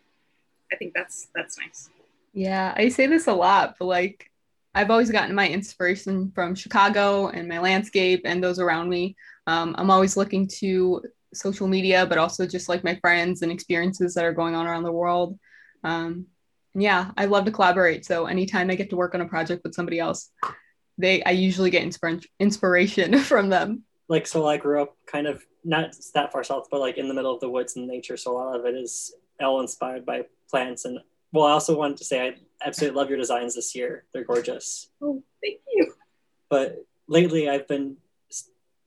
I 0.71 0.75
think 0.75 0.93
that's 0.93 1.27
that's 1.35 1.57
nice. 1.57 1.89
Yeah, 2.33 2.73
I 2.75 2.89
say 2.89 3.07
this 3.07 3.27
a 3.27 3.33
lot, 3.33 3.75
but 3.79 3.85
like 3.85 4.29
I've 4.75 4.91
always 4.91 5.09
gotten 5.11 5.35
my 5.35 5.47
inspiration 5.47 6.31
from 6.35 6.55
Chicago 6.55 7.27
and 7.29 7.47
my 7.47 7.59
landscape 7.59 8.21
and 8.25 8.43
those 8.43 8.59
around 8.59 8.89
me. 8.89 9.15
Um, 9.47 9.75
I'm 9.77 9.89
always 9.89 10.17
looking 10.17 10.47
to 10.59 11.01
social 11.33 11.67
media, 11.67 12.05
but 12.05 12.17
also 12.17 12.45
just 12.45 12.69
like 12.69 12.83
my 12.83 12.95
friends 12.95 13.41
and 13.41 13.51
experiences 13.51 14.13
that 14.13 14.25
are 14.25 14.33
going 14.33 14.55
on 14.55 14.67
around 14.67 14.83
the 14.83 14.91
world. 14.91 15.39
Um, 15.83 16.27
yeah, 16.75 17.11
I 17.17 17.25
love 17.25 17.45
to 17.45 17.51
collaborate. 17.51 18.05
So 18.05 18.27
anytime 18.27 18.69
I 18.69 18.75
get 18.75 18.89
to 18.91 18.95
work 18.95 19.15
on 19.15 19.21
a 19.21 19.27
project 19.27 19.63
with 19.63 19.73
somebody 19.73 19.99
else, 19.99 20.29
they 20.97 21.23
I 21.23 21.31
usually 21.31 21.69
get 21.69 21.87
inspir- 21.87 22.25
inspiration 22.39 23.17
from 23.31 23.49
them. 23.49 23.83
Like 24.09 24.27
so, 24.27 24.47
I 24.47 24.57
grew 24.57 24.81
up 24.81 24.95
kind 25.05 25.27
of 25.27 25.43
not 25.63 25.95
that 26.13 26.31
far 26.31 26.43
south, 26.43 26.67
but 26.71 26.79
like 26.79 26.97
in 26.97 27.07
the 27.07 27.13
middle 27.13 27.33
of 27.33 27.41
the 27.41 27.49
woods 27.49 27.75
and 27.75 27.87
nature. 27.87 28.15
So 28.15 28.31
a 28.31 28.37
lot 28.37 28.59
of 28.59 28.65
it 28.65 28.75
is 28.75 29.13
all 29.39 29.59
inspired 29.61 30.05
by 30.05 30.25
plants 30.49 30.85
and 30.85 30.99
well, 31.33 31.45
I 31.45 31.51
also 31.51 31.77
wanted 31.77 31.97
to 31.97 32.05
say 32.05 32.25
I 32.25 32.35
absolutely 32.65 32.97
love 32.97 33.09
your 33.09 33.17
designs 33.17 33.55
this 33.55 33.75
year. 33.75 34.05
They're 34.13 34.23
gorgeous. 34.23 34.89
Oh, 35.01 35.23
thank 35.43 35.59
you. 35.73 35.93
But 36.49 36.85
lately, 37.07 37.49
I've 37.49 37.67
been 37.67 37.97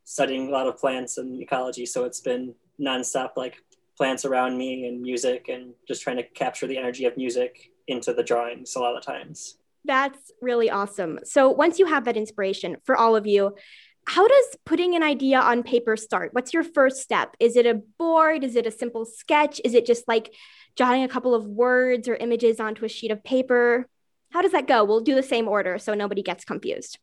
studying 0.05 0.49
a 0.49 0.51
lot 0.51 0.67
of 0.67 0.77
plants 0.79 1.19
and 1.19 1.41
ecology, 1.41 1.87
so 1.87 2.05
it's 2.05 2.21
been 2.21 2.55
nonstop 2.81 3.31
like 3.37 3.63
plants 3.97 4.25
around 4.25 4.57
me 4.57 4.87
and 4.87 5.03
music, 5.03 5.49
and 5.49 5.75
just 5.87 6.03
trying 6.03 6.17
to 6.17 6.23
capture 6.23 6.67
the 6.67 6.79
energy 6.79 7.05
of 7.05 7.17
music 7.17 7.71
into 7.87 8.13
the 8.13 8.23
drawings 8.23 8.75
a 8.77 8.81
lot 8.81 8.97
of 8.97 9.05
times. 9.05 9.59
That's 9.85 10.33
really 10.41 10.71
awesome. 10.71 11.21
So 11.25 11.51
once 11.51 11.79
you 11.79 11.87
have 11.87 12.05
that 12.05 12.17
inspiration 12.17 12.77
for 12.85 12.97
all 12.97 13.17
of 13.17 13.27
you, 13.27 13.55
how 14.07 14.27
does 14.27 14.57
putting 14.65 14.95
an 14.97 15.03
idea 15.03 15.39
on 15.41 15.63
paper 15.63 15.97
start? 15.97 16.31
What's 16.33 16.53
your 16.53 16.65
first 16.65 17.03
step? 17.03 17.37
Is 17.39 17.57
it 17.57 17.67
a 17.67 17.75
board? 17.99 18.45
Is 18.45 18.57
it 18.57 18.67
a 18.67 18.71
simple 18.71 19.05
sketch? 19.05 19.61
Is 19.65 19.75
it 19.75 19.87
just 19.87 20.09
like 20.09 20.35
jotting 20.77 21.05
a 21.05 21.09
couple 21.09 21.35
of 21.35 21.47
words 21.47 22.09
or 22.09 22.17
images 22.17 22.61
onto 22.61 22.85
a 22.85 22.89
sheet 22.89 23.11
of 23.11 23.23
paper? 23.23 23.87
How 24.31 24.43
does 24.43 24.53
that 24.53 24.67
go? 24.67 24.85
We'll 24.85 25.01
do 25.01 25.15
the 25.15 25.23
same 25.23 25.49
order 25.49 25.79
so 25.79 25.95
nobody 25.95 26.23
gets 26.23 26.45
confused. 26.45 26.99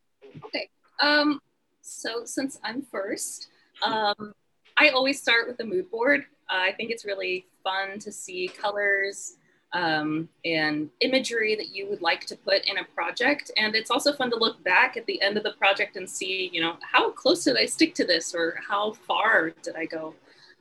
Okay. 0.46 0.70
Um, 1.00 1.39
so 1.82 2.25
since 2.25 2.60
I'm 2.63 2.82
first, 2.82 3.48
um, 3.84 4.34
I 4.77 4.89
always 4.89 5.22
start 5.22 5.48
with 5.48 5.60
a 5.60 5.63
mood 5.63 5.89
board. 5.89 6.25
Uh, 6.50 6.60
I 6.60 6.74
think 6.74 6.92
it's 6.92 7.06
really 7.06 7.46
fun 7.63 8.00
to 8.00 8.12
see 8.12 8.48
colors 8.48 9.36
um, 9.74 10.30
and 10.46 10.90
imagery 11.02 11.56
that 11.56 11.76
you 11.76 11.88
would 11.90 12.02
like 12.02 12.26
to 12.26 12.36
put 12.36 12.66
in 12.66 12.78
a 12.78 12.84
project. 12.96 13.52
And 13.58 13.76
it's 13.76 13.92
also 13.92 14.14
fun 14.14 14.30
to 14.32 14.38
look 14.38 14.64
back 14.64 14.98
at 14.98 15.06
the 15.06 15.22
end 15.22 15.38
of 15.38 15.44
the 15.44 15.54
project 15.54 15.98
and 15.98 16.10
see, 16.10 16.50
you 16.54 16.62
know, 16.62 16.78
how 16.82 17.12
close 17.12 17.44
did 17.44 17.58
I 17.58 17.66
stick 17.66 17.94
to 17.96 18.06
this 18.06 18.34
or 18.34 18.60
how 18.68 18.94
far 18.94 19.52
did 19.62 19.76
I 19.76 19.86
go 19.86 20.16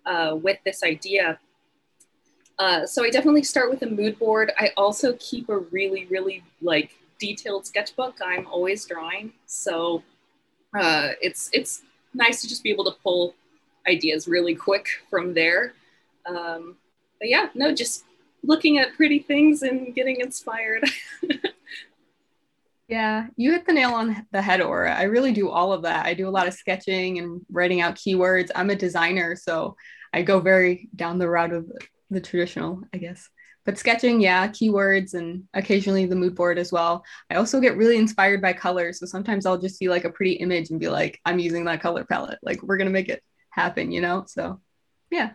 uh, 0.04 0.36
with 0.40 0.58
this 0.64 0.82
idea? 0.82 1.38
Uh, 2.58 2.86
so 2.86 3.04
I 3.04 3.10
definitely 3.10 3.44
start 3.44 3.70
with 3.70 3.82
a 3.82 3.86
mood 3.86 4.18
board. 4.18 4.50
I 4.58 4.70
also 4.76 5.14
keep 5.20 5.48
a 5.48 5.58
really, 5.58 6.06
really 6.06 6.42
like 6.62 6.96
detailed 7.18 7.66
sketchbook. 7.66 8.16
I'm 8.24 8.46
always 8.46 8.86
drawing, 8.86 9.32
so 9.44 10.02
uh, 10.74 11.10
it's 11.20 11.50
it's 11.52 11.82
nice 12.14 12.40
to 12.40 12.48
just 12.48 12.62
be 12.62 12.70
able 12.70 12.84
to 12.84 12.96
pull 13.02 13.34
ideas 13.86 14.26
really 14.26 14.54
quick 14.54 14.88
from 15.10 15.34
there. 15.34 15.74
Um, 16.24 16.76
but 17.18 17.28
yeah, 17.28 17.50
no, 17.54 17.74
just 17.74 18.05
looking 18.46 18.78
at 18.78 18.94
pretty 18.94 19.18
things 19.18 19.62
and 19.62 19.94
getting 19.94 20.20
inspired. 20.20 20.84
yeah, 22.88 23.26
you 23.36 23.52
hit 23.52 23.66
the 23.66 23.72
nail 23.72 23.92
on 23.92 24.26
the 24.32 24.42
head, 24.42 24.60
Aura. 24.60 24.94
I 24.94 25.04
really 25.04 25.32
do 25.32 25.48
all 25.48 25.72
of 25.72 25.82
that. 25.82 26.06
I 26.06 26.14
do 26.14 26.28
a 26.28 26.30
lot 26.30 26.46
of 26.46 26.54
sketching 26.54 27.18
and 27.18 27.40
writing 27.50 27.80
out 27.80 27.96
keywords. 27.96 28.50
I'm 28.54 28.70
a 28.70 28.76
designer, 28.76 29.36
so 29.36 29.76
I 30.12 30.22
go 30.22 30.40
very 30.40 30.88
down 30.94 31.18
the 31.18 31.28
route 31.28 31.52
of 31.52 31.70
the 32.10 32.20
traditional, 32.20 32.82
I 32.94 32.98
guess. 32.98 33.28
But 33.64 33.78
sketching, 33.78 34.20
yeah, 34.20 34.46
keywords 34.46 35.14
and 35.14 35.42
occasionally 35.52 36.06
the 36.06 36.14
mood 36.14 36.36
board 36.36 36.56
as 36.56 36.70
well. 36.70 37.04
I 37.28 37.34
also 37.34 37.60
get 37.60 37.76
really 37.76 37.96
inspired 37.96 38.40
by 38.40 38.52
colors. 38.52 39.00
So 39.00 39.06
sometimes 39.06 39.44
I'll 39.44 39.58
just 39.58 39.76
see 39.76 39.88
like 39.88 40.04
a 40.04 40.10
pretty 40.10 40.34
image 40.34 40.70
and 40.70 40.78
be 40.78 40.88
like, 40.88 41.18
I'm 41.24 41.40
using 41.40 41.64
that 41.64 41.80
color 41.80 42.04
palette. 42.04 42.38
Like 42.42 42.62
we're 42.62 42.76
going 42.76 42.86
to 42.86 42.92
make 42.92 43.08
it 43.08 43.24
happen, 43.50 43.90
you 43.90 44.00
know? 44.00 44.24
So 44.28 44.60
yeah. 45.10 45.30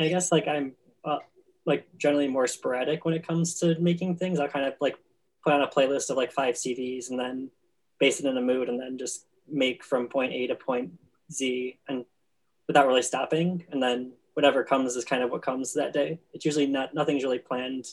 I 0.00 0.08
guess 0.08 0.32
like 0.32 0.48
I'm 0.48 0.74
uh, 1.04 1.18
like 1.66 1.86
generally 1.96 2.28
more 2.28 2.46
sporadic 2.46 3.04
when 3.04 3.14
it 3.14 3.26
comes 3.26 3.54
to 3.60 3.78
making 3.78 4.16
things. 4.16 4.38
I'll 4.38 4.48
kind 4.48 4.66
of 4.66 4.74
like 4.80 4.96
put 5.44 5.52
on 5.52 5.62
a 5.62 5.68
playlist 5.68 6.10
of 6.10 6.16
like 6.16 6.32
five 6.32 6.54
CDs 6.54 7.10
and 7.10 7.18
then 7.18 7.50
base 7.98 8.20
it 8.20 8.26
in 8.26 8.36
a 8.36 8.42
mood 8.42 8.68
and 8.68 8.80
then 8.80 8.98
just 8.98 9.26
make 9.48 9.84
from 9.84 10.08
point 10.08 10.32
A 10.32 10.46
to 10.48 10.54
point 10.54 10.92
Z 11.32 11.78
and 11.88 12.04
without 12.66 12.86
really 12.86 13.02
stopping. 13.02 13.64
And 13.70 13.82
then 13.82 14.12
whatever 14.34 14.64
comes 14.64 14.96
is 14.96 15.04
kind 15.04 15.22
of 15.22 15.30
what 15.30 15.42
comes 15.42 15.74
that 15.74 15.92
day. 15.92 16.20
It's 16.32 16.44
usually 16.44 16.66
not 16.66 16.94
nothing's 16.94 17.22
really 17.22 17.38
planned 17.38 17.86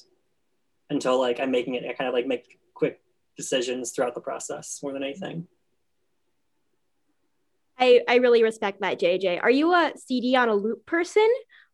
until 0.89 1.19
like 1.19 1.39
I'm 1.39 1.51
making 1.51 1.75
it. 1.75 1.83
I 1.87 1.93
kind 1.93 2.07
of 2.07 2.13
like 2.13 2.27
make 2.27 2.59
quick 2.73 3.01
decisions 3.37 3.91
throughout 3.91 4.15
the 4.15 4.21
process 4.21 4.79
more 4.81 4.93
than 4.93 5.03
anything. 5.03 5.47
I, 7.77 8.01
I 8.07 8.15
really 8.15 8.43
respect 8.43 8.81
that, 8.81 8.99
JJ. 8.99 9.41
Are 9.41 9.49
you 9.49 9.73
a 9.73 9.93
CD 9.95 10.35
on 10.35 10.49
a 10.49 10.53
loop 10.53 10.85
person 10.85 11.27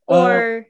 Uh, 0.08 0.14
or 0.14 0.68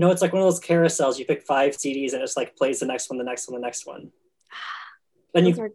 No, 0.00 0.10
it's 0.10 0.22
like 0.22 0.32
one 0.32 0.40
of 0.40 0.46
those 0.46 0.60
carousels. 0.60 1.18
You 1.18 1.26
pick 1.26 1.42
five 1.42 1.76
CDs 1.76 2.14
and 2.14 2.22
it's 2.22 2.34
like 2.34 2.56
plays 2.56 2.80
the 2.80 2.86
next 2.86 3.10
one, 3.10 3.18
the 3.18 3.24
next 3.24 3.46
one, 3.46 3.60
the 3.60 3.66
next 3.66 3.86
one. 3.86 4.10
Then 5.34 5.44
those 5.44 5.58
you 5.58 5.72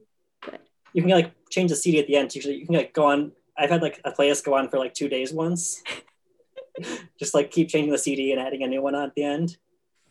you 0.94 1.02
can 1.04 1.12
like 1.12 1.32
change 1.52 1.70
the 1.70 1.76
CD 1.76 2.00
at 2.00 2.08
the 2.08 2.16
end. 2.16 2.34
Usually 2.34 2.56
you 2.56 2.66
can 2.66 2.74
like 2.74 2.92
go 2.92 3.06
on. 3.06 3.34
I've 3.56 3.70
had 3.70 3.84
like 3.84 4.02
a 4.04 4.12
playlist 4.12 4.44
go 4.44 4.56
on 4.56 4.68
for 4.70 4.80
like 4.80 4.96
two 4.96 5.10
days 5.10 5.32
once. 5.32 5.84
Just 7.20 7.36
like 7.36 7.52
keep 7.52 7.70
changing 7.70 7.92
the 7.92 8.00
CD 8.00 8.32
and 8.32 8.42
adding 8.42 8.64
a 8.64 8.68
new 8.68 8.82
one 8.82 8.96
on 8.96 9.04
at 9.04 9.16
the 9.16 9.24
end. 9.24 9.58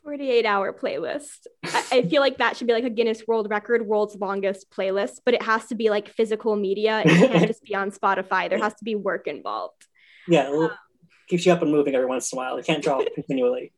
48 0.04 0.46
hour 0.46 0.72
playlist. 0.72 1.48
I, 1.64 1.84
I 1.90 2.02
feel 2.02 2.20
like 2.20 2.38
that 2.38 2.56
should 2.56 2.68
be 2.68 2.72
like 2.72 2.84
a 2.84 2.90
Guinness 2.90 3.24
World 3.26 3.50
Record, 3.50 3.84
world's 3.84 4.14
longest 4.14 4.70
playlist, 4.70 5.22
but 5.24 5.34
it 5.34 5.42
has 5.42 5.66
to 5.66 5.74
be 5.74 5.90
like 5.90 6.08
physical 6.08 6.54
media. 6.54 7.02
It 7.04 7.08
can't 7.32 7.48
just 7.48 7.64
be 7.64 7.74
on 7.74 7.90
Spotify. 7.90 8.48
There 8.48 8.58
has 8.58 8.74
to 8.74 8.84
be 8.84 8.94
work 8.94 9.26
involved. 9.26 9.86
Yeah, 10.28 10.50
it 10.52 10.70
keeps 11.28 11.44
you 11.44 11.52
up 11.52 11.62
and 11.62 11.72
moving 11.72 11.96
every 11.96 12.06
once 12.06 12.32
in 12.32 12.36
a 12.36 12.38
while. 12.38 12.56
You 12.56 12.62
can't 12.62 12.82
draw 12.82 13.02
continually. 13.14 13.72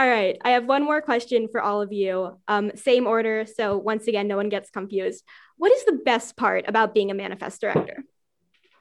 All 0.00 0.08
right. 0.08 0.38
I 0.42 0.52
have 0.52 0.64
one 0.64 0.82
more 0.82 1.02
question 1.02 1.46
for 1.52 1.60
all 1.60 1.82
of 1.82 1.92
you. 1.92 2.38
Um, 2.48 2.72
same 2.74 3.06
order. 3.06 3.44
So 3.44 3.76
once 3.76 4.06
again, 4.06 4.26
no 4.28 4.36
one 4.36 4.48
gets 4.48 4.70
confused. 4.70 5.22
What 5.58 5.72
is 5.72 5.84
the 5.84 6.00
best 6.06 6.38
part 6.38 6.64
about 6.66 6.94
being 6.94 7.10
a 7.10 7.14
manifest 7.14 7.60
director? 7.60 8.02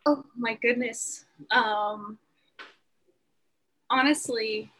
Oh 0.06 0.24
my 0.38 0.58
goodness. 0.62 1.26
Um, 1.52 2.20
honestly, 3.90 4.72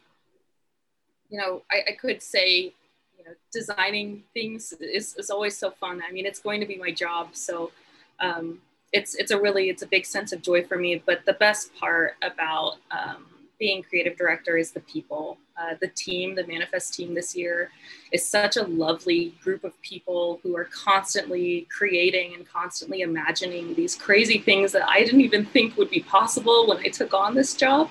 you 1.28 1.38
know, 1.38 1.60
I, 1.70 1.90
I 1.90 1.92
could 2.00 2.22
say, 2.22 2.72
you 3.18 3.24
know, 3.26 3.32
designing 3.52 4.22
things 4.32 4.72
is, 4.80 5.14
is 5.16 5.28
always 5.28 5.58
so 5.58 5.70
fun. 5.72 6.00
I 6.08 6.10
mean, 6.10 6.24
it's 6.24 6.40
going 6.40 6.60
to 6.60 6.66
be 6.66 6.78
my 6.78 6.90
job. 6.90 7.36
So 7.36 7.70
um, 8.18 8.62
it's, 8.94 9.14
it's 9.14 9.30
a 9.30 9.38
really, 9.38 9.68
it's 9.68 9.82
a 9.82 9.86
big 9.86 10.06
sense 10.06 10.32
of 10.32 10.40
joy 10.40 10.64
for 10.64 10.78
me. 10.78 11.02
But 11.04 11.26
the 11.26 11.34
best 11.34 11.74
part 11.74 12.14
about 12.22 12.76
um, 12.90 13.26
being 13.60 13.82
creative 13.82 14.16
director 14.16 14.56
is 14.56 14.72
the 14.72 14.80
people. 14.80 15.38
Uh, 15.56 15.74
the 15.80 15.88
team, 15.88 16.34
the 16.34 16.46
Manifest 16.46 16.94
team 16.94 17.14
this 17.14 17.36
year 17.36 17.70
is 18.10 18.26
such 18.26 18.56
a 18.56 18.62
lovely 18.62 19.34
group 19.44 19.62
of 19.62 19.80
people 19.82 20.40
who 20.42 20.56
are 20.56 20.64
constantly 20.64 21.68
creating 21.70 22.34
and 22.34 22.48
constantly 22.48 23.02
imagining 23.02 23.74
these 23.74 23.94
crazy 23.94 24.38
things 24.38 24.72
that 24.72 24.88
I 24.88 25.04
didn't 25.04 25.20
even 25.20 25.44
think 25.44 25.76
would 25.76 25.90
be 25.90 26.00
possible 26.00 26.66
when 26.66 26.78
I 26.78 26.88
took 26.88 27.12
on 27.12 27.34
this 27.34 27.54
job. 27.54 27.90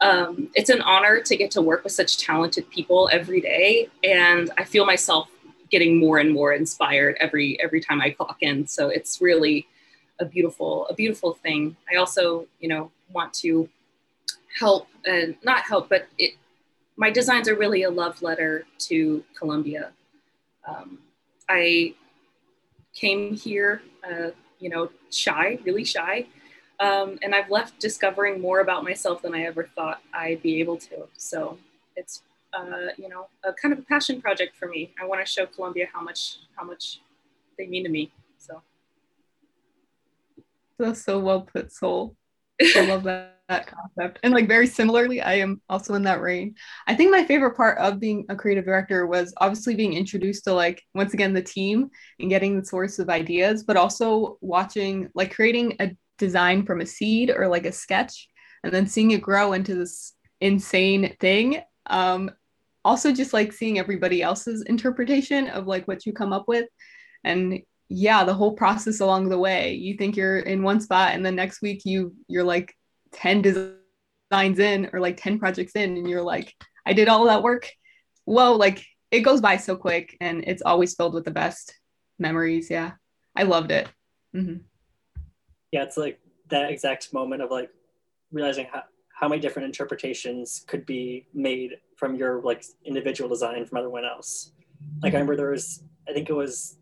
Um, 0.00 0.50
it's 0.54 0.68
an 0.68 0.82
honor 0.82 1.20
to 1.20 1.36
get 1.36 1.52
to 1.52 1.62
work 1.62 1.84
with 1.84 1.92
such 1.92 2.18
talented 2.18 2.68
people 2.68 3.08
every 3.12 3.40
day, 3.40 3.88
and 4.02 4.50
I 4.58 4.64
feel 4.64 4.84
myself 4.84 5.28
getting 5.70 5.98
more 5.98 6.18
and 6.18 6.32
more 6.32 6.52
inspired 6.52 7.16
every 7.20 7.60
every 7.60 7.80
time 7.80 8.00
I 8.00 8.10
clock 8.10 8.38
in. 8.40 8.66
So 8.66 8.88
it's 8.88 9.20
really 9.20 9.66
a 10.20 10.24
beautiful 10.24 10.86
a 10.88 10.94
beautiful 10.94 11.34
thing. 11.34 11.76
I 11.92 11.96
also, 11.96 12.46
you 12.60 12.68
know, 12.68 12.92
want 13.12 13.34
to 13.34 13.68
help 14.58 14.88
and 15.06 15.36
not 15.42 15.62
help, 15.62 15.88
but 15.88 16.08
it, 16.18 16.34
my 16.96 17.10
designs 17.10 17.48
are 17.48 17.54
really 17.54 17.84
a 17.84 17.90
love 17.90 18.20
letter 18.22 18.66
to 18.78 19.22
Columbia. 19.38 19.92
Um, 20.66 20.98
I 21.48 21.94
came 22.92 23.34
here, 23.34 23.82
uh, 24.04 24.30
you 24.58 24.68
know, 24.68 24.90
shy, 25.10 25.58
really 25.64 25.84
shy, 25.84 26.26
um, 26.80 27.18
and 27.22 27.34
I've 27.34 27.50
left 27.50 27.80
discovering 27.80 28.40
more 28.40 28.60
about 28.60 28.84
myself 28.84 29.22
than 29.22 29.34
I 29.34 29.44
ever 29.44 29.68
thought 29.74 30.02
I'd 30.12 30.42
be 30.42 30.60
able 30.60 30.76
to. 30.78 31.08
So 31.16 31.58
it's, 31.96 32.22
uh, 32.52 32.88
you 32.96 33.08
know, 33.08 33.28
a 33.44 33.52
kind 33.52 33.72
of 33.72 33.78
a 33.80 33.82
passion 33.82 34.20
project 34.20 34.56
for 34.56 34.68
me. 34.68 34.92
I 35.00 35.06
want 35.06 35.24
to 35.24 35.30
show 35.30 35.46
Columbia 35.46 35.86
how 35.92 36.02
much 36.02 36.38
how 36.56 36.64
much 36.64 37.00
they 37.56 37.66
mean 37.66 37.84
to 37.84 37.90
me. 37.90 38.12
So 38.38 38.62
That's 40.78 41.02
so 41.04 41.18
well 41.18 41.42
put, 41.42 41.72
Soul. 41.72 42.17
I 42.60 42.86
love 42.86 43.04
that, 43.04 43.38
that 43.48 43.66
concept. 43.66 44.18
And 44.22 44.34
like 44.34 44.48
very 44.48 44.66
similarly, 44.66 45.20
I 45.20 45.34
am 45.34 45.60
also 45.68 45.94
in 45.94 46.02
that 46.02 46.20
range. 46.20 46.56
I 46.86 46.94
think 46.94 47.10
my 47.10 47.24
favorite 47.24 47.56
part 47.56 47.78
of 47.78 48.00
being 48.00 48.26
a 48.28 48.36
creative 48.36 48.64
director 48.64 49.06
was 49.06 49.32
obviously 49.38 49.74
being 49.74 49.94
introduced 49.94 50.44
to 50.44 50.52
like 50.52 50.82
once 50.94 51.14
again 51.14 51.32
the 51.32 51.42
team 51.42 51.90
and 52.18 52.30
getting 52.30 52.58
the 52.58 52.66
source 52.66 52.98
of 52.98 53.08
ideas, 53.08 53.64
but 53.64 53.76
also 53.76 54.38
watching 54.40 55.08
like 55.14 55.34
creating 55.34 55.76
a 55.80 55.90
design 56.18 56.64
from 56.64 56.80
a 56.80 56.86
seed 56.86 57.30
or 57.30 57.48
like 57.48 57.66
a 57.66 57.72
sketch 57.72 58.28
and 58.64 58.72
then 58.72 58.86
seeing 58.86 59.12
it 59.12 59.22
grow 59.22 59.52
into 59.52 59.74
this 59.74 60.14
insane 60.40 61.16
thing. 61.20 61.62
Um, 61.86 62.30
also 62.84 63.12
just 63.12 63.32
like 63.32 63.52
seeing 63.52 63.78
everybody 63.78 64.22
else's 64.22 64.62
interpretation 64.62 65.48
of 65.48 65.66
like 65.66 65.86
what 65.86 66.06
you 66.06 66.12
come 66.12 66.32
up 66.32 66.48
with 66.48 66.66
and 67.24 67.60
yeah 67.88 68.24
the 68.24 68.34
whole 68.34 68.52
process 68.52 69.00
along 69.00 69.28
the 69.28 69.38
way. 69.38 69.74
You 69.74 69.96
think 69.96 70.16
you're 70.16 70.38
in 70.38 70.62
one 70.62 70.80
spot 70.80 71.14
and 71.14 71.24
then 71.24 71.34
next 71.34 71.62
week 71.62 71.82
you 71.84 72.14
you're 72.28 72.44
like 72.44 72.74
10 73.12 73.42
designs 73.42 74.58
in 74.58 74.90
or 74.92 75.00
like 75.00 75.16
10 75.16 75.38
projects 75.38 75.72
in 75.72 75.96
and 75.96 76.08
you're 76.08 76.22
like 76.22 76.54
i 76.84 76.92
did 76.92 77.08
all 77.08 77.24
that 77.24 77.42
work. 77.42 77.70
Whoa 78.24 78.52
like 78.52 78.84
it 79.10 79.20
goes 79.20 79.40
by 79.40 79.56
so 79.56 79.76
quick 79.76 80.16
and 80.20 80.44
it's 80.46 80.62
always 80.62 80.94
filled 80.94 81.14
with 81.14 81.24
the 81.24 81.30
best 81.30 81.74
memories. 82.18 82.70
Yeah 82.70 82.92
i 83.36 83.44
loved 83.44 83.70
it. 83.70 83.88
Mhm. 84.34 84.62
Yeah, 85.72 85.82
it's 85.82 85.96
like 85.96 86.20
that 86.48 86.70
exact 86.70 87.12
moment 87.12 87.42
of 87.42 87.50
like 87.50 87.70
realizing 88.32 88.66
how, 88.72 88.82
how 89.14 89.28
many 89.28 89.40
different 89.40 89.66
interpretations 89.66 90.64
could 90.66 90.86
be 90.86 91.26
made 91.34 91.76
from 91.96 92.14
your 92.14 92.40
like 92.42 92.64
individual 92.84 93.28
design 93.28 93.64
from 93.66 93.78
everyone 93.78 94.04
else. 94.04 94.52
Like 95.02 95.12
I 95.12 95.16
remember 95.16 95.36
there 95.36 95.50
was, 95.50 95.82
I 96.08 96.12
think 96.12 96.30
it 96.30 96.34
was 96.34 96.78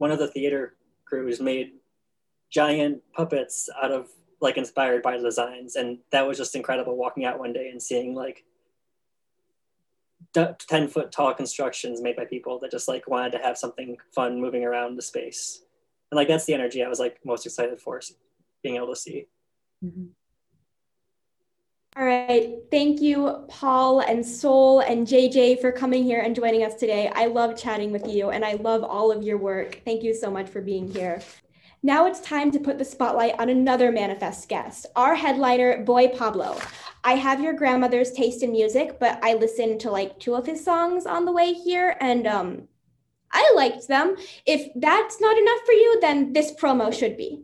one 0.00 0.10
of 0.10 0.18
the 0.18 0.28
theater 0.28 0.76
crews 1.04 1.40
made 1.40 1.72
giant 2.50 3.02
puppets 3.12 3.68
out 3.82 3.92
of 3.92 4.08
like 4.40 4.56
inspired 4.56 5.02
by 5.02 5.18
designs, 5.18 5.76
and 5.76 5.98
that 6.10 6.26
was 6.26 6.38
just 6.38 6.56
incredible. 6.56 6.96
Walking 6.96 7.26
out 7.26 7.38
one 7.38 7.52
day 7.52 7.68
and 7.68 7.82
seeing 7.82 8.14
like 8.14 8.44
ten 10.32 10.88
foot 10.88 11.12
tall 11.12 11.34
constructions 11.34 12.00
made 12.00 12.16
by 12.16 12.24
people 12.24 12.58
that 12.60 12.70
just 12.70 12.88
like 12.88 13.06
wanted 13.08 13.32
to 13.32 13.38
have 13.38 13.58
something 13.58 13.98
fun 14.14 14.40
moving 14.40 14.64
around 14.64 14.96
the 14.96 15.02
space, 15.02 15.62
and 16.10 16.16
like 16.16 16.28
that's 16.28 16.46
the 16.46 16.54
energy 16.54 16.82
I 16.82 16.88
was 16.88 16.98
like 16.98 17.18
most 17.22 17.44
excited 17.44 17.78
for 17.78 18.00
being 18.62 18.76
able 18.76 18.88
to 18.88 18.96
see. 18.96 19.26
Mhm. 19.84 20.08
All 22.00 22.06
right. 22.06 22.54
Thank 22.70 23.02
you, 23.02 23.44
Paul 23.50 24.00
and 24.00 24.24
Soul 24.24 24.80
and 24.80 25.06
JJ, 25.06 25.60
for 25.60 25.70
coming 25.70 26.02
here 26.02 26.20
and 26.20 26.34
joining 26.34 26.64
us 26.64 26.72
today. 26.72 27.12
I 27.14 27.26
love 27.26 27.60
chatting 27.60 27.92
with 27.92 28.08
you 28.08 28.30
and 28.30 28.42
I 28.42 28.54
love 28.54 28.82
all 28.82 29.12
of 29.12 29.22
your 29.22 29.36
work. 29.36 29.82
Thank 29.84 30.02
you 30.02 30.14
so 30.14 30.30
much 30.30 30.48
for 30.48 30.62
being 30.62 30.90
here. 30.90 31.20
Now 31.82 32.06
it's 32.06 32.20
time 32.20 32.50
to 32.52 32.58
put 32.58 32.78
the 32.78 32.86
spotlight 32.86 33.38
on 33.38 33.50
another 33.50 33.92
manifest 33.92 34.48
guest, 34.48 34.86
our 34.96 35.14
headliner, 35.14 35.84
Boy 35.84 36.08
Pablo. 36.08 36.58
I 37.04 37.16
have 37.16 37.42
your 37.42 37.52
grandmother's 37.52 38.12
taste 38.12 38.42
in 38.42 38.50
music, 38.50 38.98
but 38.98 39.22
I 39.22 39.34
listened 39.34 39.80
to 39.80 39.90
like 39.90 40.18
two 40.18 40.34
of 40.34 40.46
his 40.46 40.64
songs 40.64 41.04
on 41.04 41.26
the 41.26 41.32
way 41.32 41.52
here 41.52 41.98
and 42.00 42.26
um, 42.26 42.62
I 43.30 43.52
liked 43.54 43.88
them. 43.88 44.16
If 44.46 44.70
that's 44.74 45.20
not 45.20 45.36
enough 45.36 45.60
for 45.66 45.72
you, 45.72 46.00
then 46.00 46.32
this 46.32 46.52
promo 46.52 46.94
should 46.98 47.18
be. 47.18 47.42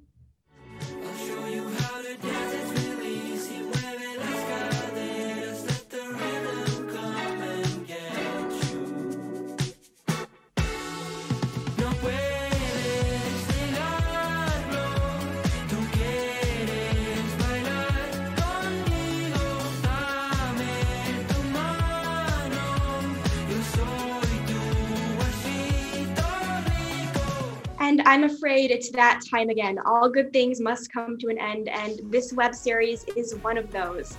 And 27.98 28.06
I'm 28.06 28.24
afraid 28.24 28.70
it's 28.70 28.90
that 28.90 29.22
time 29.24 29.48
again. 29.48 29.78
All 29.86 30.10
good 30.10 30.30
things 30.30 30.60
must 30.60 30.92
come 30.92 31.16
to 31.16 31.28
an 31.28 31.38
end, 31.38 31.70
and 31.70 31.98
this 32.12 32.30
web 32.30 32.54
series 32.54 33.06
is 33.16 33.36
one 33.36 33.56
of 33.56 33.72
those. 33.72 34.18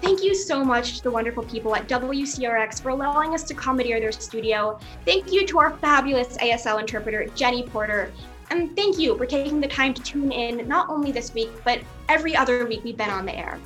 Thank 0.00 0.24
you 0.24 0.34
so 0.34 0.64
much 0.64 0.96
to 0.96 1.04
the 1.04 1.10
wonderful 1.12 1.44
people 1.44 1.76
at 1.76 1.86
WCRX 1.86 2.82
for 2.82 2.88
allowing 2.88 3.32
us 3.32 3.44
to 3.44 3.54
commandeer 3.54 4.00
their 4.00 4.10
studio. 4.10 4.76
Thank 5.04 5.30
you 5.30 5.46
to 5.46 5.60
our 5.60 5.76
fabulous 5.76 6.36
ASL 6.38 6.80
interpreter, 6.80 7.26
Jenny 7.36 7.62
Porter. 7.62 8.12
And 8.50 8.74
thank 8.74 8.98
you 8.98 9.16
for 9.16 9.24
taking 9.24 9.60
the 9.60 9.68
time 9.68 9.94
to 9.94 10.02
tune 10.02 10.32
in 10.32 10.66
not 10.66 10.90
only 10.90 11.12
this 11.12 11.32
week, 11.32 11.50
but 11.62 11.78
every 12.08 12.34
other 12.34 12.66
week 12.66 12.82
we've 12.82 12.96
been 12.96 13.08
on 13.08 13.24
the 13.24 13.38
air. 13.38 13.60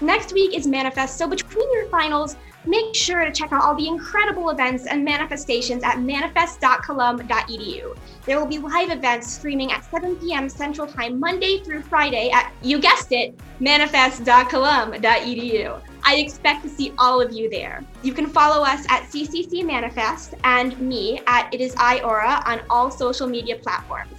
Next 0.00 0.32
week 0.32 0.56
is 0.56 0.66
Manifest, 0.66 1.18
so 1.18 1.28
between 1.28 1.72
your 1.72 1.86
finals, 1.86 2.34
make 2.66 2.94
sure 2.94 3.24
to 3.24 3.32
check 3.32 3.52
out 3.52 3.62
all 3.62 3.74
the 3.74 3.86
incredible 3.86 4.50
events 4.50 4.86
and 4.86 5.02
manifestations 5.04 5.82
at 5.82 6.00
manifest.colum.edu. 6.00 7.96
There 8.24 8.38
will 8.38 8.46
be 8.46 8.58
live 8.58 8.90
events 8.90 9.30
streaming 9.32 9.72
at 9.72 9.84
7 9.90 10.16
p.m. 10.16 10.48
Central 10.48 10.86
Time 10.86 11.20
Monday 11.20 11.60
through 11.60 11.82
Friday 11.82 12.30
at, 12.30 12.50
you 12.62 12.78
guessed 12.78 13.12
it, 13.12 13.38
manifest.colum.edu. 13.60 15.80
I 16.04 16.16
expect 16.16 16.62
to 16.62 16.68
see 16.68 16.92
all 16.98 17.20
of 17.20 17.32
you 17.32 17.50
there. 17.50 17.84
You 18.02 18.12
can 18.12 18.26
follow 18.26 18.64
us 18.64 18.84
at 18.88 19.02
CCC 19.04 19.64
Manifest 19.64 20.34
and 20.44 20.78
me 20.80 21.20
at 21.26 21.52
It 21.52 21.60
Is 21.60 21.74
I 21.76 22.00
Aura 22.00 22.42
on 22.46 22.60
all 22.70 22.90
social 22.90 23.26
media 23.26 23.56
platforms. 23.56 24.12